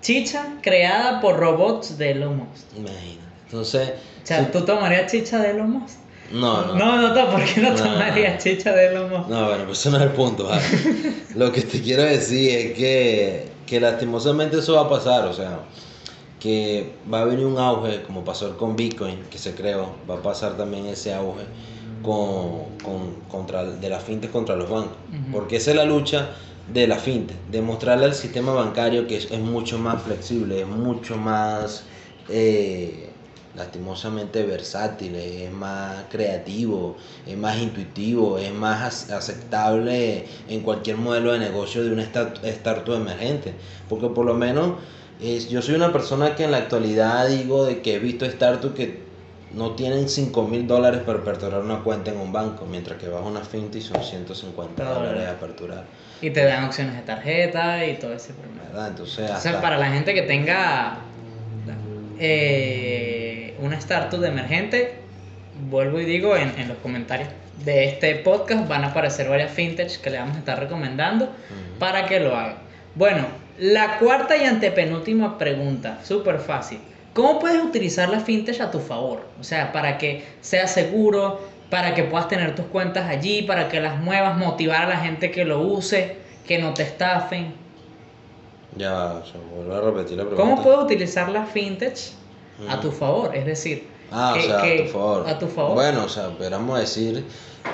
chicha 0.00 0.46
creada 0.62 1.20
por 1.20 1.38
robots 1.38 1.98
de 1.98 2.10
Elon 2.12 2.36
Musk. 2.38 2.66
Imagínate. 2.76 3.18
Entonces, 3.46 3.92
O 4.22 4.26
sea, 4.26 4.50
¿tú 4.50 4.64
tomarías 4.64 5.10
chicha 5.10 5.38
de 5.40 5.50
Elon 5.50 5.70
Musk? 5.70 5.98
No, 6.34 6.66
no. 6.66 6.74
No, 6.74 6.96
no, 7.00 7.14
no, 7.14 7.30
¿por 7.30 7.44
qué 7.44 7.60
no, 7.60 7.70
No. 7.70 7.76
tomarías 7.76 8.42
chicha 8.42 8.72
de 8.72 8.98
Musk? 9.08 9.28
No, 9.28 9.46
bueno, 9.48 9.64
pues 9.66 9.78
eso 9.80 9.90
no 9.90 9.96
es 9.98 10.02
el 10.04 10.10
punto. 10.10 10.44
¿vale? 10.48 10.62
Lo 11.36 11.50
que 11.52 11.62
te 11.62 11.80
quiero 11.80 12.02
decir 12.02 12.50
es 12.50 12.72
que, 12.74 13.48
que 13.66 13.80
lastimosamente 13.80 14.58
eso 14.58 14.74
va 14.74 14.82
a 14.82 14.88
pasar, 14.88 15.26
o 15.26 15.32
sea, 15.32 15.60
que 16.40 16.92
va 17.12 17.22
a 17.22 17.24
venir 17.24 17.46
un 17.46 17.58
auge, 17.58 18.02
como 18.02 18.24
pasó 18.24 18.56
con 18.56 18.76
Bitcoin, 18.76 19.18
que 19.30 19.38
se 19.38 19.54
creó, 19.54 19.94
va 20.10 20.16
a 20.16 20.22
pasar 20.22 20.56
también 20.56 20.86
ese 20.86 21.14
auge 21.14 21.44
con, 22.02 22.76
con- 22.82 23.14
contra, 23.30 23.64
de 23.64 23.88
la 23.88 23.98
fintech 23.98 24.30
contra 24.30 24.56
los 24.56 24.68
bancos. 24.68 24.96
Porque 25.32 25.56
esa 25.56 25.70
es 25.70 25.76
la 25.76 25.84
lucha 25.84 26.30
de 26.72 26.86
la 26.86 26.96
fintech, 26.96 27.36
demostrarle 27.50 28.06
al 28.06 28.14
sistema 28.14 28.52
bancario 28.52 29.06
que 29.06 29.16
es, 29.16 29.30
es 29.30 29.38
mucho 29.40 29.78
más 29.78 30.02
flexible, 30.02 30.60
es 30.62 30.66
mucho 30.66 31.16
más... 31.16 31.84
eh, 32.28 33.10
lastimosamente 33.56 34.42
versátil, 34.44 35.14
es 35.16 35.50
más 35.52 36.04
creativo, 36.10 36.96
es 37.26 37.36
más 37.36 37.56
intuitivo, 37.58 38.38
es 38.38 38.52
más 38.52 39.08
ac- 39.10 39.12
aceptable 39.16 40.24
en 40.48 40.60
cualquier 40.60 40.96
modelo 40.96 41.32
de 41.32 41.38
negocio 41.38 41.84
de 41.84 41.92
una 41.92 42.02
start- 42.04 42.42
startup 42.44 42.94
emergente. 42.96 43.54
Porque 43.88 44.08
por 44.08 44.24
lo 44.26 44.34
menos 44.34 44.74
es, 45.20 45.48
yo 45.48 45.62
soy 45.62 45.74
una 45.76 45.92
persona 45.92 46.34
que 46.34 46.44
en 46.44 46.50
la 46.50 46.58
actualidad 46.58 47.28
digo 47.28 47.64
de 47.64 47.80
que 47.80 47.94
he 47.94 47.98
visto 47.98 48.28
startups 48.28 48.74
que 48.74 49.04
no 49.54 49.70
tienen 49.76 50.08
5 50.08 50.48
mil 50.48 50.66
dólares 50.66 51.02
para 51.06 51.20
aperturar 51.20 51.60
una 51.60 51.78
cuenta 51.84 52.10
en 52.10 52.18
un 52.18 52.32
banco, 52.32 52.66
mientras 52.66 52.98
que 52.98 53.08
vas 53.08 53.22
a 53.22 53.24
una 53.24 53.40
finta 53.42 53.78
y 53.78 53.82
son 53.82 54.02
150 54.02 54.82
Dólares. 54.82 55.28
a 55.28 55.30
aperturar. 55.30 55.84
Y 56.20 56.30
te 56.30 56.44
dan 56.44 56.64
opciones 56.64 56.96
de 56.96 57.02
tarjeta 57.02 57.86
y 57.86 57.94
todo 57.98 58.14
ese 58.14 58.32
problema. 58.32 58.62
¿verdad? 58.64 58.88
Entonces, 58.88 59.24
O 59.24 59.26
sea, 59.26 59.36
hasta- 59.36 59.60
para 59.60 59.78
la 59.78 59.92
gente 59.92 60.12
que 60.12 60.22
tenga 60.22 60.98
eh, 62.18 63.23
una 63.64 63.78
startup 63.78 64.20
de 64.20 64.28
emergente, 64.28 64.94
vuelvo 65.70 66.00
y 66.00 66.04
digo 66.04 66.36
en, 66.36 66.58
en 66.58 66.68
los 66.68 66.78
comentarios 66.78 67.28
de 67.64 67.84
este 67.84 68.16
podcast 68.16 68.66
van 68.68 68.84
a 68.84 68.88
aparecer 68.88 69.28
varias 69.28 69.52
fintech 69.52 70.00
que 70.00 70.10
le 70.10 70.18
vamos 70.18 70.36
a 70.36 70.38
estar 70.40 70.58
recomendando 70.58 71.28
para 71.78 72.06
que 72.06 72.20
lo 72.20 72.34
hagan. 72.34 72.56
Bueno, 72.94 73.26
la 73.58 73.98
cuarta 73.98 74.36
y 74.36 74.44
antepenúltima 74.44 75.38
pregunta, 75.38 76.00
súper 76.02 76.38
fácil. 76.38 76.80
¿Cómo 77.12 77.38
puedes 77.38 77.62
utilizar 77.62 78.08
la 78.08 78.20
fintech 78.20 78.60
a 78.60 78.70
tu 78.70 78.80
favor? 78.80 79.24
O 79.40 79.44
sea, 79.44 79.72
para 79.72 79.98
que 79.98 80.24
sea 80.40 80.66
seguro, 80.66 81.40
para 81.70 81.94
que 81.94 82.02
puedas 82.02 82.28
tener 82.28 82.54
tus 82.56 82.66
cuentas 82.66 83.08
allí, 83.08 83.42
para 83.42 83.68
que 83.68 83.80
las 83.80 84.00
muevas, 84.00 84.36
motivar 84.36 84.82
a 84.82 84.88
la 84.88 84.96
gente 84.96 85.30
que 85.30 85.44
lo 85.44 85.60
use, 85.60 86.16
que 86.46 86.58
no 86.58 86.74
te 86.74 86.82
estafen. 86.82 87.54
Ya, 88.76 89.22
se 89.30 89.38
vuelvo 89.38 89.74
a 89.74 89.80
repetir 89.80 90.18
la 90.18 90.24
pregunta. 90.24 90.42
¿Cómo 90.42 90.62
puedes 90.62 90.80
utilizar 90.80 91.28
la 91.28 91.46
fintech 91.46 91.96
a 92.68 92.80
tu 92.80 92.90
favor? 92.92 93.34
Es 93.34 93.44
decir, 93.46 93.88
Ah, 94.10 94.32
o 94.32 94.34
que- 94.40 94.46
sea, 94.46 94.62
que- 94.62 94.74
a 94.82 94.84
tu 94.86 94.92
favor. 94.92 95.28
a 95.28 95.38
tu 95.38 95.46
favor. 95.48 95.74
Bueno, 95.74 96.04
o 96.04 96.08
sea, 96.08 96.28
podríamos 96.36 96.78
decir 96.78 97.24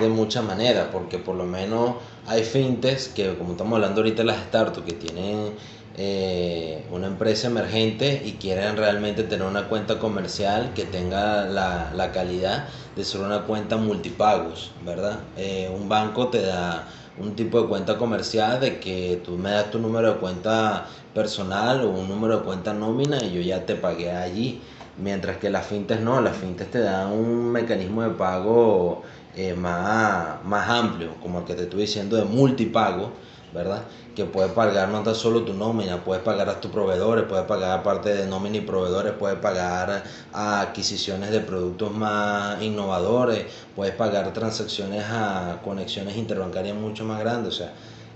de 0.01 0.09
muchas 0.09 0.45
maneras, 0.45 0.89
porque 0.93 1.19
por 1.19 1.35
lo 1.35 1.45
menos 1.45 1.97
hay 2.27 2.45
fintes 2.45 3.09
que, 3.09 3.37
como 3.37 3.53
estamos 3.53 3.75
hablando 3.75 4.01
ahorita 4.01 4.23
las 4.25 4.39
startups, 4.45 4.87
que 4.87 4.93
tienen 4.95 5.55
eh, 5.97 6.87
una 6.93 7.09
empresa 7.09 7.49
emergente 7.49 8.23
y 8.25 8.35
quieren 8.35 8.77
realmente 8.77 9.25
tener 9.25 9.47
una 9.47 9.69
cuenta 9.69 9.99
comercial 9.99 10.73
que 10.75 10.85
tenga 10.85 11.45
la, 11.45 11.91
la 11.95 12.13
calidad 12.13 12.69
de 12.97 13.05
ser 13.05 13.21
una 13.21 13.43
cuenta 13.43 13.77
multipagos, 13.77 14.71
¿verdad? 14.83 15.19
Eh, 15.37 15.69
un 15.75 15.89
banco 15.89 16.29
te 16.29 16.41
da 16.43 16.89
un 17.21 17.37
tipo 17.37 17.61
de 17.63 17.69
cuenta 17.69 17.99
comercial 17.99 18.61
de 18.61 18.81
que 18.81 19.21
tú 19.25 19.37
me 19.37 19.51
das 19.51 19.71
tu 19.71 19.79
número 19.79 20.15
de 20.15 20.19
cuenta 20.21 20.89
personal 21.15 21.85
o 21.85 21.91
un 21.91 22.09
número 22.09 22.39
de 22.39 22.45
cuenta 22.45 22.73
nómina 22.73 23.23
y 23.23 23.33
yo 23.33 23.41
ya 23.43 23.67
te 23.67 23.75
pagué 23.77 24.11
allí. 24.13 24.63
Mientras 24.97 25.37
que 25.39 25.51
las 25.51 25.67
fintes 25.67 26.01
no, 26.01 26.21
las 26.21 26.37
fintes 26.37 26.71
te 26.71 26.81
dan 26.81 27.13
un 27.13 27.51
mecanismo 27.53 28.03
de 28.03 28.11
pago 28.11 29.03
eh, 29.35 29.55
más, 29.55 30.43
más 30.45 30.69
amplio, 30.69 31.17
como 31.21 31.41
el 31.41 31.45
que 31.45 31.55
te 31.55 31.63
estoy 31.63 31.83
diciendo 31.83 32.17
de 32.17 32.25
multipago, 32.25 33.13
¿verdad? 33.53 33.89
Que 34.21 34.27
puedes 34.27 34.53
pagar 34.53 34.91
no 34.91 35.03
tan 35.03 35.15
solo 35.15 35.45
tu 35.45 35.55
nómina, 35.55 36.05
puedes 36.05 36.23
pagar 36.23 36.47
a 36.51 36.61
tus 36.61 36.71
proveedores, 36.71 37.25
puedes 37.25 37.47
pagar 37.47 37.79
aparte 37.79 38.11
de 38.15 38.27
nómina 38.27 38.59
y 38.59 38.61
proveedores, 38.61 39.15
puedes 39.15 39.39
pagar 39.39 40.05
a 40.31 40.61
adquisiciones 40.61 41.31
de 41.31 41.41
productos 41.41 41.91
más 41.91 42.61
innovadores, 42.61 43.47
puedes 43.75 43.95
pagar 43.95 44.31
transacciones 44.35 45.07
a 45.09 45.63
conexiones 45.65 46.19
interbancarias 46.19 46.77
mucho 46.77 47.03
más 47.07 47.19
grandes, 47.19 47.55
o 47.55 47.57
sea, 47.57 47.73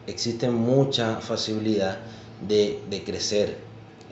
existe 0.07 0.51
mucha 0.51 1.23
facilidad 1.23 1.97
de, 2.39 2.85
de 2.91 3.03
crecer 3.03 3.57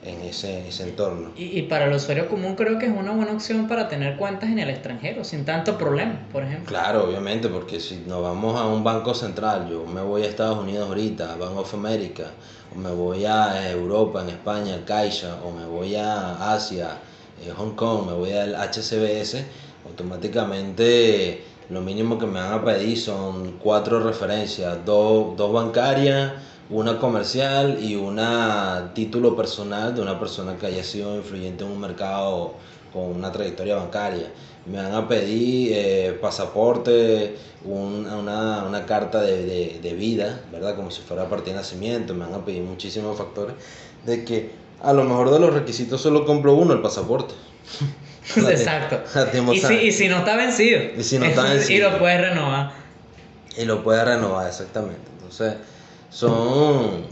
en 0.05 0.21
ese, 0.21 0.67
ese 0.67 0.83
entorno. 0.83 1.31
Y, 1.37 1.57
y 1.57 1.61
para 1.63 1.85
el 1.85 1.93
usuario 1.93 2.27
común 2.27 2.55
creo 2.55 2.77
que 2.79 2.85
es 2.85 2.91
una 2.91 3.11
buena 3.11 3.31
opción 3.31 3.67
para 3.67 3.87
tener 3.87 4.17
cuentas 4.17 4.49
en 4.49 4.59
el 4.59 4.69
extranjero 4.69 5.23
sin 5.23 5.45
tanto 5.45 5.77
problema, 5.77 6.19
por 6.31 6.43
ejemplo. 6.43 6.65
Claro, 6.67 7.05
obviamente, 7.05 7.47
porque 7.49 7.79
si 7.79 8.03
nos 8.07 8.21
vamos 8.21 8.59
a 8.59 8.65
un 8.65 8.83
banco 8.83 9.13
central, 9.13 9.69
yo 9.69 9.85
me 9.85 10.01
voy 10.01 10.23
a 10.23 10.27
Estados 10.27 10.59
Unidos 10.59 10.87
ahorita, 10.87 11.33
a 11.33 11.35
Bank 11.37 11.57
of 11.57 11.73
America, 11.73 12.31
o 12.73 12.79
me 12.79 12.91
voy 12.91 13.25
a 13.25 13.69
Europa, 13.71 14.21
en 14.21 14.29
España, 14.29 14.73
al 14.73 14.85
Caixa, 14.85 15.37
o 15.43 15.51
me 15.51 15.65
voy 15.65 15.95
a 15.95 16.53
Asia, 16.53 16.97
eh, 17.45 17.51
Hong 17.55 17.75
Kong, 17.75 18.07
me 18.07 18.13
voy 18.13 18.33
al 18.33 18.55
HCBS, 18.55 19.43
automáticamente 19.85 21.43
lo 21.69 21.81
mínimo 21.81 22.17
que 22.17 22.25
me 22.25 22.39
van 22.39 22.53
a 22.53 22.63
pedir 22.63 22.97
son 22.97 23.53
cuatro 23.53 23.99
referencias, 23.99 24.77
dos, 24.85 25.35
dos 25.37 25.53
bancarias, 25.53 26.33
una 26.73 26.97
comercial 26.99 27.77
y 27.81 27.95
una 27.95 28.91
título 28.95 29.35
personal 29.35 29.93
de 29.95 30.01
una 30.01 30.19
persona 30.19 30.57
que 30.57 30.65
haya 30.67 30.83
sido 30.83 31.15
influyente 31.15 31.63
en 31.63 31.71
un 31.71 31.79
mercado 31.79 32.53
con 32.91 33.03
una 33.03 33.31
trayectoria 33.31 33.75
bancaria. 33.75 34.27
Me 34.65 34.77
van 34.77 34.93
a 34.93 35.07
pedir 35.07 35.71
eh, 35.73 36.17
pasaporte, 36.21 37.35
un- 37.65 38.05
una, 38.07 38.63
una 38.63 38.85
carta 38.85 39.21
de, 39.21 39.45
de- 39.45 39.79
de 39.81 39.93
vida, 39.93 40.41
¿verdad? 40.51 40.75
Como 40.75 40.89
si 40.89 41.01
fuera 41.01 41.27
partida 41.29 41.53
de 41.55 41.59
nacimiento. 41.61 42.13
Me 42.13 42.25
van 42.25 42.33
a 42.33 42.45
pedir 42.45 42.61
muchísimos 42.63 43.17
factores 43.17 43.55
de 44.05 44.23
que 44.23 44.51
a 44.81 44.93
lo 44.93 45.03
mejor 45.03 45.31
de 45.31 45.39
los 45.39 45.53
requisitos 45.53 46.01
solo 46.01 46.25
compro 46.25 46.53
uno, 46.55 46.73
el 46.73 46.81
pasaporte. 46.81 47.33
Exacto. 48.37 48.99
Y 49.53 49.59
si, 49.59 49.73
y 49.75 49.91
si 49.91 50.07
no 50.07 50.19
está 50.19 50.35
vencido. 50.37 50.79
Y 50.97 51.03
si 51.03 51.19
no 51.19 51.25
está 51.25 51.47
y 51.53 51.57
vencido. 51.57 51.91
lo 51.91 51.99
puedes 51.99 52.21
renovar. 52.21 52.71
y 53.57 53.65
lo 53.65 53.83
puede 53.83 54.03
renovar 54.05 54.47
exactamente. 54.47 55.01
Entonces, 55.17 55.55
son, 56.13 57.05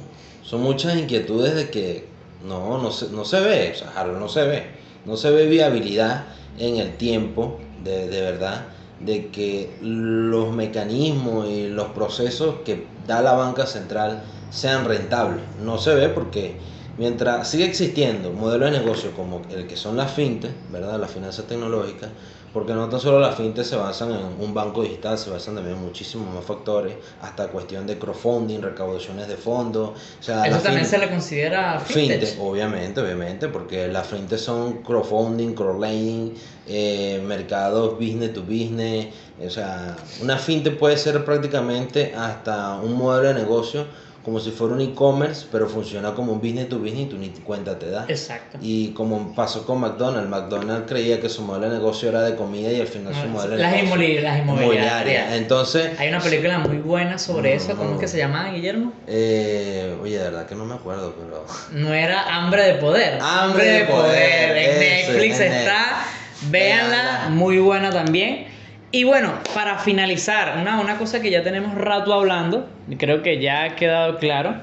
son 0.44 0.62
muchas 0.62 0.96
inquietudes 0.96 1.56
de 1.56 1.70
que 1.70 2.08
no, 2.46 2.78
no 2.78 2.92
se, 2.92 3.10
no 3.10 3.26
se 3.26 3.40
ve, 3.40 3.72
o 3.74 3.78
sea, 3.78 3.92
Harold, 3.96 4.20
no 4.20 4.30
se 4.30 4.44
ve, 4.46 4.64
no 5.06 5.18
se 5.18 5.32
ve 5.32 5.48
viabilidad 5.48 6.26
en 6.60 6.78
el 6.78 6.96
tiempo, 6.98 7.60
de, 7.84 8.08
de 8.08 8.22
verdad, 8.22 8.68
de 9.00 9.30
que 9.30 9.72
los 9.82 10.54
mecanismos 10.54 11.50
y 11.50 11.68
los 11.68 11.88
procesos 11.90 12.56
que 12.64 12.86
da 13.08 13.22
la 13.22 13.34
banca 13.34 13.66
central 13.66 14.22
sean 14.52 14.86
rentables. 14.86 15.44
No 15.64 15.80
se 15.80 15.96
ve 15.96 16.10
porque 16.10 16.58
mientras 17.00 17.50
sigue 17.50 17.66
existiendo 17.66 18.32
modelos 18.32 18.72
de 18.72 18.80
negocio 18.80 19.12
como 19.16 19.42
el 19.50 19.66
que 19.66 19.78
son 19.78 19.98
las 19.98 20.12
fintech, 20.12 20.52
¿verdad? 20.72 21.00
Las 21.00 21.10
finanzas 21.10 21.46
tecnológicas, 21.48 22.12
porque 22.54 22.74
no 22.74 22.90
tan 22.90 23.00
solo 23.00 23.20
las 23.20 23.36
fintech 23.36 23.66
se 23.66 23.76
basan 23.76 24.12
en 24.12 24.26
un 24.40 24.54
banco 24.54 24.84
digital, 24.84 25.18
se 25.18 25.30
basan 25.30 25.56
también 25.56 25.78
en 25.78 25.84
muchísimos 25.84 26.34
más 26.34 26.44
factores, 26.44 26.96
hasta 27.22 27.48
cuestión 27.48 27.88
de 27.88 27.98
crowdfunding, 27.98 28.60
recaudaciones 28.62 29.28
de 29.28 29.38
fondos. 29.38 29.92
O 29.92 30.24
sea, 30.24 30.46
Eso 30.46 30.60
también 30.60 30.86
se 30.86 30.98
le 30.98 31.10
considera 31.10 31.80
Fintech, 31.80 32.20
fintech. 32.22 32.40
obviamente, 32.42 33.02
obviamente, 33.02 33.48
porque 33.48 33.88
las 33.88 34.08
fintech 34.08 34.40
son 34.40 34.84
crowdfunding, 34.84 35.54
crowdlending, 35.54 36.34
eh, 36.68 37.24
mercados 37.26 37.94
business 37.94 38.34
to 38.34 38.42
business. 38.42 39.08
O 39.46 39.50
sea, 39.50 39.96
una 40.22 40.38
fintech 40.38 40.78
puede 40.78 40.98
ser 40.98 41.24
prácticamente 41.26 42.14
hasta 42.16 42.76
un 42.76 42.94
modelo 42.94 43.30
de 43.30 43.34
negocio 43.36 43.86
como 44.24 44.40
si 44.40 44.52
fuera 44.52 44.76
un 44.76 44.82
e-commerce, 44.82 45.48
pero 45.52 45.68
funciona 45.68 46.14
como 46.14 46.32
un 46.34 46.40
business 46.40 46.70
to 46.70 46.78
business 46.78 47.08
y 47.08 47.10
tú 47.10 47.18
ni 47.18 47.30
cuenta 47.30 47.80
te 47.80 47.90
das. 47.90 48.08
Exacto. 48.10 48.60
Y 48.62 48.90
como 48.94 49.34
pasó 49.34 49.66
con 49.66 49.80
McDonald's, 49.80 50.30
McDonald's 50.30 50.88
creía 50.88 51.20
que 51.20 51.28
su 51.28 51.42
modelo 51.42 51.70
de 51.70 51.78
negocio 51.78 52.10
era 52.10 52.22
de 52.22 52.36
comida 52.36 52.72
y 52.72 52.80
al 52.80 52.88
final 52.88 53.16
su 53.16 53.28
modelo 53.28 53.56
de 53.56 53.62
las 53.64 53.72
negocio 53.74 53.96
inmoli- 53.98 54.22
las 54.22 54.40
inmobiliarias. 54.40 55.34
Entonces, 55.34 56.00
Hay 56.00 56.10
una 56.10 56.20
película 56.20 56.60
muy 56.60 56.78
buena 56.78 57.18
sobre 57.18 57.56
eso. 57.56 57.76
¿Cómo 57.76 57.94
es 57.96 58.00
que 58.00 58.08
se 58.08 58.18
llama, 58.20 58.52
Guillermo? 58.52 58.94
eh, 59.08 59.98
oye, 60.02 60.18
de 60.18 60.24
verdad 60.26 60.46
que 60.46 60.56
no 60.56 60.66
me 60.66 60.76
acuerdo, 60.76 61.16
pero... 61.18 61.46
No 61.72 61.94
era 61.94 62.36
Hambre 62.36 62.64
de 62.64 62.74
Poder. 62.76 63.20
Hambre 63.22 63.66
de 63.66 63.84
Poder, 63.86 64.58
En 64.58 64.80
Netflix 64.80 65.40
en 65.40 65.52
está. 65.52 65.74
Netflix. 65.80 66.52
Véanla. 66.52 67.28
muy 67.30 67.58
buena 67.60 67.90
también. 67.92 68.48
Y 68.92 69.04
bueno, 69.06 69.34
para 69.54 69.78
finalizar, 69.80 70.58
una, 70.60 70.80
una 70.82 70.98
cosa 70.98 71.22
que 71.22 71.32
ya 71.32 71.44
tenemos 71.44 71.76
rato 71.76 72.14
hablando, 72.14 72.68
creo 72.98 73.22
que 73.24 73.40
ya 73.42 73.64
ha 73.64 73.76
quedado 73.76 74.18
claro, 74.18 74.56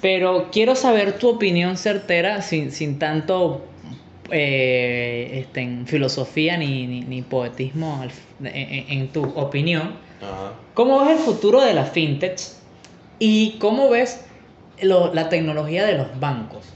pero 0.00 0.48
quiero 0.50 0.74
saber 0.74 1.18
tu 1.18 1.28
opinión 1.28 1.76
certera, 1.76 2.42
sin, 2.42 2.70
sin 2.72 2.98
tanto 2.98 3.64
eh, 4.30 5.38
este, 5.40 5.60
en 5.62 5.86
filosofía 5.86 6.56
ni, 6.56 6.86
ni, 6.86 7.00
ni 7.02 7.22
poetismo 7.22 8.02
en- 8.40 8.46
en- 8.46 8.84
en 9.00 9.08
tu 9.08 9.22
opinión. 9.22 9.94
Ajá. 10.20 10.52
¿Cómo 10.74 11.00
ves 11.04 11.18
el 11.18 11.24
futuro 11.24 11.60
de 11.60 11.74
las 11.74 11.90
fintech 11.90 12.40
y 13.18 13.52
cómo 13.60 13.88
ves 13.88 14.24
lo- 14.82 15.14
la 15.14 15.28
tecnología 15.28 15.86
de 15.86 15.96
los 15.96 16.18
bancos? 16.18 16.66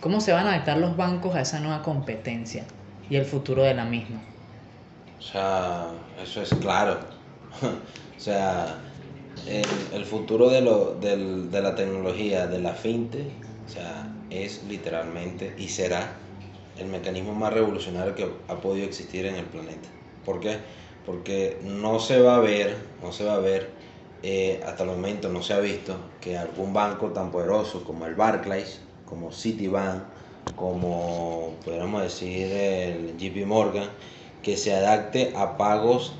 ¿Cómo 0.00 0.20
se 0.20 0.32
van 0.32 0.46
a 0.46 0.50
adaptar 0.54 0.78
los 0.78 0.96
bancos 0.96 1.34
a 1.34 1.40
esa 1.40 1.58
nueva 1.60 1.82
competencia 1.82 2.64
y 3.10 3.16
el 3.16 3.24
futuro 3.24 3.62
de 3.64 3.74
la 3.74 3.84
misma? 3.84 4.20
O 5.18 5.22
sea, 5.22 5.92
eso 6.18 6.42
es 6.42 6.50
claro. 6.54 7.00
o 7.62 8.20
sea, 8.20 8.82
el, 9.46 9.64
el 9.92 10.04
futuro 10.04 10.48
de, 10.50 10.60
lo, 10.60 10.94
del- 10.96 11.50
de 11.50 11.62
la 11.62 11.74
tecnología, 11.74 12.46
de 12.46 12.60
la 12.60 12.74
fintech, 12.74 13.44
o 13.64 13.68
sea, 13.68 14.24
es 14.30 14.64
literalmente 14.64 15.54
y 15.58 15.68
será 15.68 16.20
el 16.76 16.88
mecanismo 16.88 17.34
más 17.34 17.52
revolucionario 17.52 18.14
que 18.14 18.28
ha 18.48 18.60
podido 18.60 18.86
existir 18.86 19.26
en 19.26 19.36
el 19.36 19.46
planeta. 19.46 19.88
¿Por 20.24 20.40
qué? 20.40 20.58
Porque 21.04 21.60
no 21.62 21.98
se 22.00 22.20
va 22.20 22.36
a 22.36 22.40
ver, 22.40 22.76
no 23.00 23.12
se 23.12 23.24
va 23.24 23.36
a 23.36 23.38
ver, 23.38 23.74
eh, 24.22 24.60
hasta 24.66 24.82
el 24.84 24.90
momento 24.90 25.28
no 25.28 25.42
se 25.42 25.54
ha 25.54 25.60
visto 25.60 26.12
que 26.20 26.36
algún 26.36 26.72
banco 26.72 27.12
tan 27.12 27.30
poderoso 27.30 27.84
como 27.84 28.06
el 28.06 28.14
Barclays, 28.14 28.82
como 29.04 29.32
Citibank, 29.32 30.04
como 30.54 31.60
podríamos 31.64 32.02
decir 32.02 32.50
el 32.52 33.16
JP 33.16 33.46
Morgan, 33.46 33.90
que 34.46 34.56
se 34.56 34.72
adapte 34.72 35.32
a 35.34 35.56
pagos 35.56 36.12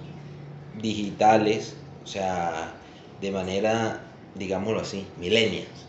digitales, 0.82 1.76
o 2.02 2.08
sea, 2.08 2.74
de 3.20 3.30
manera, 3.30 4.00
digámoslo 4.34 4.80
así, 4.80 5.06
millennials. 5.16 5.86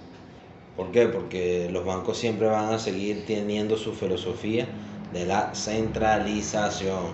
¿Por 0.76 0.92
qué? 0.92 1.08
Porque 1.08 1.68
los 1.72 1.84
bancos 1.84 2.20
siempre 2.20 2.46
van 2.46 2.72
a 2.72 2.78
seguir 2.78 3.26
teniendo 3.26 3.76
su 3.76 3.92
filosofía 3.92 4.68
de 5.12 5.26
la 5.26 5.56
centralización. 5.56 7.06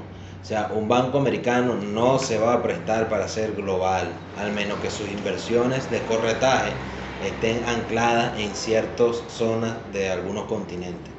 O 0.41 0.45
sea, 0.45 0.71
un 0.73 0.89
banco 0.89 1.19
americano 1.19 1.75
no 1.75 2.19
se 2.19 2.37
va 2.37 2.55
a 2.55 2.61
prestar 2.61 3.07
para 3.07 3.29
ser 3.29 3.53
global, 3.53 4.19
al 4.35 4.51
menos 4.51 4.79
que 4.81 4.89
sus 4.91 5.07
inversiones 5.07 5.89
de 5.89 6.03
corretaje 6.03 6.73
estén 7.21 7.63
ancladas 7.63 8.37
en 8.37 8.53
ciertas 8.55 9.23
zonas 9.29 9.89
de 9.93 10.09
algunos 10.09 10.47
continentes. 10.47 11.12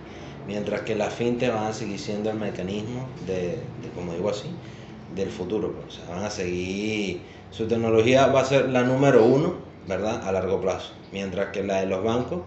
Mientras 0.46 0.82
que 0.82 0.94
las 0.94 1.14
fintech 1.14 1.52
van 1.52 1.64
a 1.66 1.72
seguir 1.72 1.98
siendo 1.98 2.30
el 2.30 2.36
mecanismo 2.38 3.08
de, 3.26 3.62
de, 3.82 3.90
como 3.94 4.12
digo 4.14 4.30
así, 4.30 4.48
del 5.14 5.30
futuro. 5.30 5.72
pues. 5.72 5.86
O 5.86 5.90
sea, 6.06 6.14
van 6.14 6.24
a 6.24 6.30
seguir, 6.30 7.22
su 7.50 7.66
tecnología 7.68 8.26
va 8.28 8.40
a 8.40 8.44
ser 8.44 8.68
la 8.70 8.82
número 8.84 9.24
uno, 9.24 9.56
¿verdad? 9.86 10.26
A 10.26 10.32
largo 10.32 10.60
plazo. 10.60 10.92
Mientras 11.12 11.48
que 11.50 11.62
la 11.62 11.80
de 11.80 11.86
los 11.86 12.02
bancos 12.04 12.42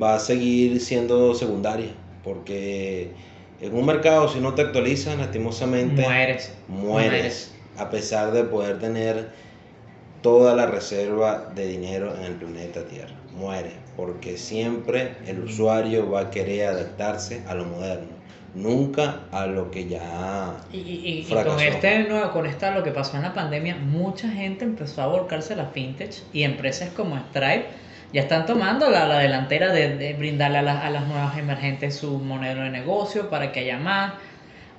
va 0.00 0.14
a 0.14 0.18
seguir 0.20 0.80
siendo 0.80 1.34
secundaria. 1.34 1.94
porque 2.22 3.16
en 3.60 3.74
un 3.74 3.86
mercado 3.86 4.28
si 4.28 4.40
no 4.40 4.54
te 4.54 4.62
actualizas, 4.62 5.16
lastimosamente 5.18 6.02
Mueres. 6.02 6.54
mueres, 6.68 7.54
a 7.76 7.90
pesar 7.90 8.32
de 8.32 8.44
poder 8.44 8.78
tener 8.78 9.34
toda 10.22 10.54
la 10.54 10.66
reserva 10.66 11.50
de 11.54 11.66
dinero 11.68 12.14
en 12.16 12.24
el 12.24 12.36
planeta 12.36 12.86
Tierra. 12.86 13.14
Muere, 13.30 13.83
porque 13.96 14.36
siempre 14.36 15.12
el 15.26 15.40
usuario 15.40 16.10
va 16.10 16.20
a 16.22 16.30
querer 16.30 16.68
adaptarse 16.68 17.42
a 17.48 17.54
lo 17.54 17.64
moderno, 17.64 18.08
nunca 18.54 19.20
a 19.32 19.46
lo 19.46 19.70
que 19.70 19.86
ya 19.88 20.56
Y, 20.72 20.78
y- 20.78 21.08
y 21.20 21.24
con 21.44 21.58
este 21.60 22.04
nuevo, 22.08 22.30
con 22.32 22.46
esta 22.46 22.70
lo 22.72 22.82
que 22.82 22.90
pasó 22.90 23.16
en 23.16 23.22
la 23.22 23.34
pandemia, 23.34 23.76
mucha 23.76 24.28
gente 24.28 24.64
empezó 24.64 25.02
a 25.02 25.06
volcarse 25.06 25.52
a 25.54 25.56
la 25.56 25.66
fintech 25.66 26.12
y 26.32 26.42
empresas 26.42 26.90
como 26.90 27.16
Stripe 27.16 27.66
ya 28.12 28.20
están 28.22 28.46
tomando 28.46 28.90
la, 28.90 29.06
la 29.08 29.18
delantera 29.18 29.72
de, 29.72 29.96
de 29.96 30.12
brindarle 30.14 30.58
a, 30.58 30.62
las- 30.62 30.84
a 30.84 30.90
las 30.90 31.06
nuevas 31.08 31.36
emergentes 31.36 31.96
su 31.96 32.18
modelo 32.18 32.62
de 32.62 32.70
negocio 32.70 33.28
para 33.28 33.50
que 33.50 33.60
haya 33.60 33.78
más 33.78 34.12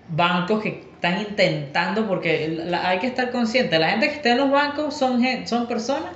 bancos 0.08 0.62
que 0.64 0.84
están 0.94 1.20
intentando, 1.20 2.08
porque 2.08 2.48
la- 2.48 2.88
hay 2.88 3.00
que 3.00 3.08
estar 3.08 3.32
consciente, 3.32 3.78
la 3.80 3.90
gente 3.90 4.08
que 4.08 4.16
está 4.16 4.32
en 4.32 4.38
los 4.38 4.52
bancos 4.52 4.96
son, 4.98 5.22
son 5.48 5.68
personas 5.68 6.12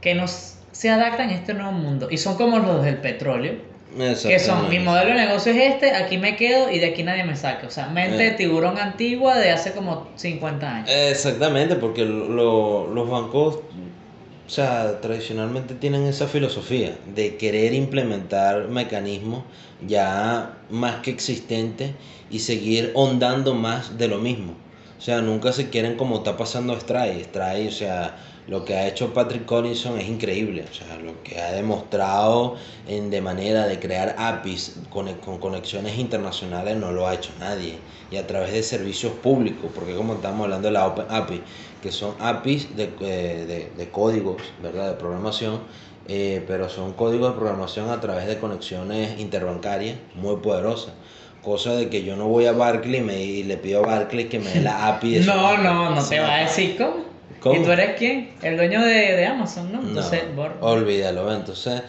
que 0.00 0.14
nos, 0.16 0.57
se 0.78 0.90
adaptan 0.90 1.30
a 1.30 1.34
este 1.34 1.54
nuevo 1.54 1.72
mundo 1.72 2.06
y 2.08 2.18
son 2.18 2.36
como 2.36 2.60
los 2.60 2.84
del 2.84 2.98
petróleo, 2.98 3.54
que 3.96 4.14
son, 4.14 4.28
mi 4.28 4.34
Exactamente. 4.34 4.78
modelo 4.80 5.08
de 5.10 5.26
negocio 5.26 5.50
es 5.50 5.74
este, 5.74 5.90
aquí 5.90 6.18
me 6.18 6.36
quedo 6.36 6.70
y 6.70 6.78
de 6.78 6.86
aquí 6.86 7.02
nadie 7.02 7.24
me 7.24 7.34
saca. 7.34 7.66
O 7.66 7.70
sea, 7.70 7.88
mente 7.88 8.16
de 8.18 8.28
Eh. 8.28 8.32
tiburón 8.32 8.78
antigua 8.78 9.36
de 9.38 9.50
hace 9.50 9.72
como 9.72 10.06
50 10.14 10.72
años. 10.76 10.88
Exactamente, 10.88 11.74
porque 11.74 12.04
lo- 12.04 12.86
los 12.94 13.10
bancos, 13.10 13.56
o 13.56 14.50
sea, 14.50 15.00
tradicionalmente 15.00 15.74
tienen 15.74 16.06
esa 16.06 16.28
filosofía 16.28 16.96
de 17.12 17.36
querer 17.36 17.74
implementar 17.74 18.68
mecanismos 18.68 19.42
ya 19.84 20.52
más 20.70 20.96
que 20.96 21.10
existentes 21.10 21.90
y 22.30 22.38
seguir 22.38 22.92
ondando 22.94 23.52
más 23.54 23.98
de 23.98 24.06
lo 24.06 24.18
mismo. 24.18 24.54
O 24.96 25.00
sea, 25.00 25.22
nunca 25.22 25.50
se 25.52 25.70
quieren 25.70 25.96
como 25.96 26.18
está 26.18 26.36
pasando 26.36 26.78
Stripe. 26.78 27.24
Stripe, 27.24 27.66
o 27.68 27.72
sea, 27.72 28.16
lo 28.48 28.64
que 28.64 28.74
ha 28.74 28.88
hecho 28.88 29.12
Patrick 29.14 29.44
Collinson 29.44 29.98
es 30.00 30.08
increíble. 30.08 30.64
O 30.70 30.74
sea, 30.74 30.96
lo 30.98 31.22
que 31.22 31.38
ha 31.40 31.52
demostrado 31.52 32.56
en, 32.86 33.10
de 33.10 33.20
manera 33.20 33.66
de 33.66 33.78
crear 33.78 34.16
APIs 34.18 34.80
con, 34.90 35.12
con 35.20 35.38
conexiones 35.38 35.98
internacionales 35.98 36.76
no 36.76 36.90
lo 36.92 37.06
ha 37.06 37.14
hecho 37.14 37.30
nadie. 37.38 37.84
Y 38.10 38.16
a 38.16 38.26
través 38.26 38.52
de 38.52 38.62
servicios 38.62 39.12
públicos, 39.12 39.70
porque 39.74 39.94
como 39.94 40.14
estamos 40.14 40.44
hablando 40.44 40.68
de 40.68 40.72
la 40.72 40.86
Open 40.86 41.06
API, 41.10 41.42
que 41.80 41.92
son 41.92 42.16
APIs 42.18 42.74
de, 42.74 42.84
eh, 43.00 43.44
de, 43.46 43.72
de 43.76 43.90
códigos, 43.90 44.54
¿verdad? 44.58 44.88
De 44.90 44.94
programación, 44.96 45.60
eh, 46.06 46.42
pero 46.46 46.70
son 46.70 46.94
códigos 46.94 47.32
de 47.32 47.38
programación 47.38 47.90
a 47.90 48.00
través 48.00 48.26
de 48.26 48.38
conexiones 48.38 49.20
interbancarias 49.20 49.98
muy 50.14 50.36
poderosas. 50.36 50.94
Cosa 51.42 51.74
de 51.76 51.88
que 51.90 52.02
yo 52.02 52.16
no 52.16 52.28
voy 52.28 52.46
a 52.46 52.52
Barclay 52.52 53.00
y, 53.00 53.02
me- 53.04 53.22
y 53.22 53.42
le 53.44 53.58
pido 53.58 53.80
a 53.84 53.86
Barclay 53.86 54.28
que 54.28 54.38
me 54.40 54.50
dé 54.50 54.60
la 54.62 54.88
API 54.88 55.10
de 55.18 55.20
No, 55.26 55.42
banco. 55.42 55.62
no, 55.62 55.90
no 55.94 56.02
te 56.08 56.18
va 56.18 56.34
a 56.36 56.40
decir 56.40 56.76
cómo. 56.78 57.07
¿Cómo? 57.40 57.60
¿Y 57.60 57.64
tú 57.64 57.70
eres 57.72 57.96
quién? 57.98 58.30
El 58.42 58.56
dueño 58.56 58.80
de, 58.82 59.16
de 59.16 59.26
Amazon, 59.26 59.72
¿no? 59.72 59.80
No, 59.80 59.88
Entonces, 59.88 60.34
borra. 60.34 60.54
olvídalo. 60.60 61.32
Entonces, 61.32 61.82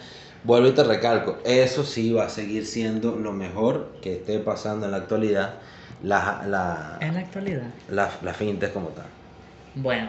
vuelvo 0.44 0.68
y 0.68 0.72
te 0.72 0.84
recalco, 0.84 1.38
eso 1.44 1.84
sí 1.84 2.12
va 2.12 2.24
a 2.26 2.28
seguir 2.28 2.64
siendo 2.66 3.16
lo 3.16 3.32
mejor 3.32 3.92
que 4.02 4.14
esté 4.14 4.38
pasando 4.38 4.86
en 4.86 4.92
la 4.92 4.98
actualidad, 4.98 5.54
la, 6.02 6.42
la, 6.46 6.98
En 7.00 7.14
la 7.14 7.20
actualidad. 7.20 7.62
la, 7.90 8.10
la 8.22 8.32
fintech 8.34 8.72
como 8.72 8.88
tal. 8.88 9.06
Bueno, 9.74 10.08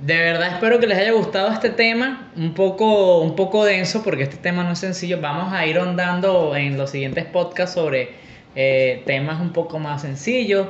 de 0.00 0.16
verdad 0.18 0.54
espero 0.54 0.80
que 0.80 0.86
les 0.86 0.98
haya 0.98 1.12
gustado 1.12 1.50
este 1.52 1.70
tema, 1.70 2.30
un 2.36 2.54
poco, 2.54 3.20
un 3.20 3.36
poco 3.36 3.64
denso 3.64 4.02
porque 4.02 4.24
este 4.24 4.36
tema 4.36 4.64
no 4.64 4.72
es 4.72 4.78
sencillo. 4.80 5.20
Vamos 5.20 5.52
a 5.52 5.64
ir 5.66 5.78
ondando 5.78 6.54
en 6.56 6.76
los 6.76 6.90
siguientes 6.90 7.24
podcasts 7.24 7.74
sobre 7.74 8.10
eh, 8.54 9.02
temas 9.06 9.40
un 9.40 9.52
poco 9.52 9.78
más 9.78 10.02
sencillos, 10.02 10.66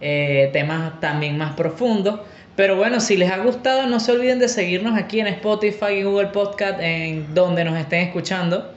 eh, 0.00 0.50
temas 0.52 1.00
también 1.00 1.38
más 1.38 1.54
profundos. 1.54 2.20
Pero 2.56 2.76
bueno, 2.76 3.00
si 3.00 3.16
les 3.16 3.30
ha 3.30 3.38
gustado, 3.38 3.86
no 3.86 3.98
se 3.98 4.12
olviden 4.12 4.38
de 4.38 4.48
seguirnos 4.48 4.96
aquí 4.96 5.18
en 5.18 5.26
Spotify 5.26 5.94
y 5.98 6.02
Google 6.04 6.28
Podcast, 6.28 6.78
en 6.80 7.34
donde 7.34 7.64
nos 7.64 7.76
estén 7.76 8.00
escuchando. 8.00 8.72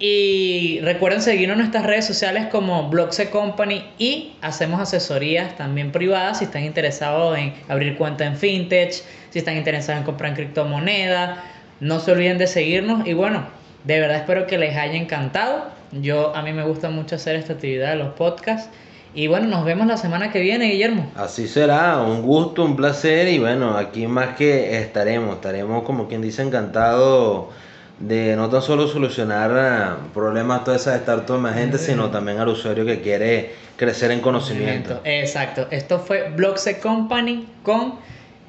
Y 0.00 0.78
recuerden 0.82 1.22
seguirnos 1.22 1.56
en 1.56 1.58
nuestras 1.58 1.84
redes 1.84 2.06
sociales 2.06 2.46
como 2.50 2.88
Blockse 2.88 3.30
Company 3.30 3.84
y 3.98 4.34
hacemos 4.42 4.80
asesorías 4.80 5.56
también 5.56 5.90
privadas 5.90 6.38
si 6.38 6.44
están 6.44 6.62
interesados 6.64 7.36
en 7.36 7.52
abrir 7.68 7.96
cuenta 7.96 8.24
en 8.24 8.36
fintech, 8.36 8.92
si 9.30 9.38
están 9.40 9.56
interesados 9.56 10.00
en 10.00 10.04
comprar 10.04 10.34
criptomonedas. 10.34 11.38
No 11.80 11.98
se 11.98 12.12
olviden 12.12 12.38
de 12.38 12.46
seguirnos 12.46 13.08
y 13.08 13.12
bueno, 13.12 13.46
de 13.84 13.98
verdad 13.98 14.18
espero 14.18 14.46
que 14.46 14.56
les 14.56 14.76
haya 14.76 14.94
encantado. 14.94 15.66
Yo 15.90 16.34
a 16.34 16.42
mí 16.42 16.52
me 16.52 16.64
gusta 16.64 16.90
mucho 16.90 17.16
hacer 17.16 17.34
esta 17.34 17.54
actividad 17.54 17.90
de 17.90 17.96
los 17.96 18.14
podcasts 18.14 18.70
y 19.14 19.26
bueno, 19.26 19.46
nos 19.46 19.64
vemos 19.64 19.86
la 19.86 19.96
semana 19.96 20.30
que 20.30 20.40
viene, 20.40 20.70
Guillermo. 20.70 21.10
Así 21.16 21.48
será, 21.48 21.98
un 21.98 22.22
gusto, 22.22 22.64
un 22.64 22.76
placer 22.76 23.28
y 23.28 23.38
bueno, 23.38 23.76
aquí 23.76 24.06
más 24.06 24.36
que 24.36 24.78
estaremos, 24.78 25.36
estaremos 25.36 25.82
como 25.84 26.08
quien 26.08 26.22
dice 26.22 26.42
encantado 26.42 27.50
de 27.98 28.36
no 28.36 28.48
tan 28.48 28.62
solo 28.62 28.86
solucionar 28.86 29.50
eh, 29.56 30.10
problemas 30.14 30.62
todas 30.62 30.82
esas 30.82 31.00
startups 31.00 31.38
emergentes, 31.38 31.80
sino 31.80 32.10
también 32.10 32.38
al 32.38 32.48
usuario 32.48 32.84
que 32.86 33.00
quiere 33.00 33.54
crecer 33.76 34.10
en 34.12 34.20
conocimiento. 34.20 35.00
Exacto. 35.04 35.66
Esto 35.70 35.98
fue 35.98 36.30
Blockse 36.30 36.78
Company 36.78 37.48
con 37.62 37.94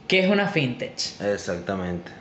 ¿Qué 0.10 0.22
es 0.22 0.32
una 0.32 0.48
fintech? 0.48 1.22
Exactamente. 1.22 2.12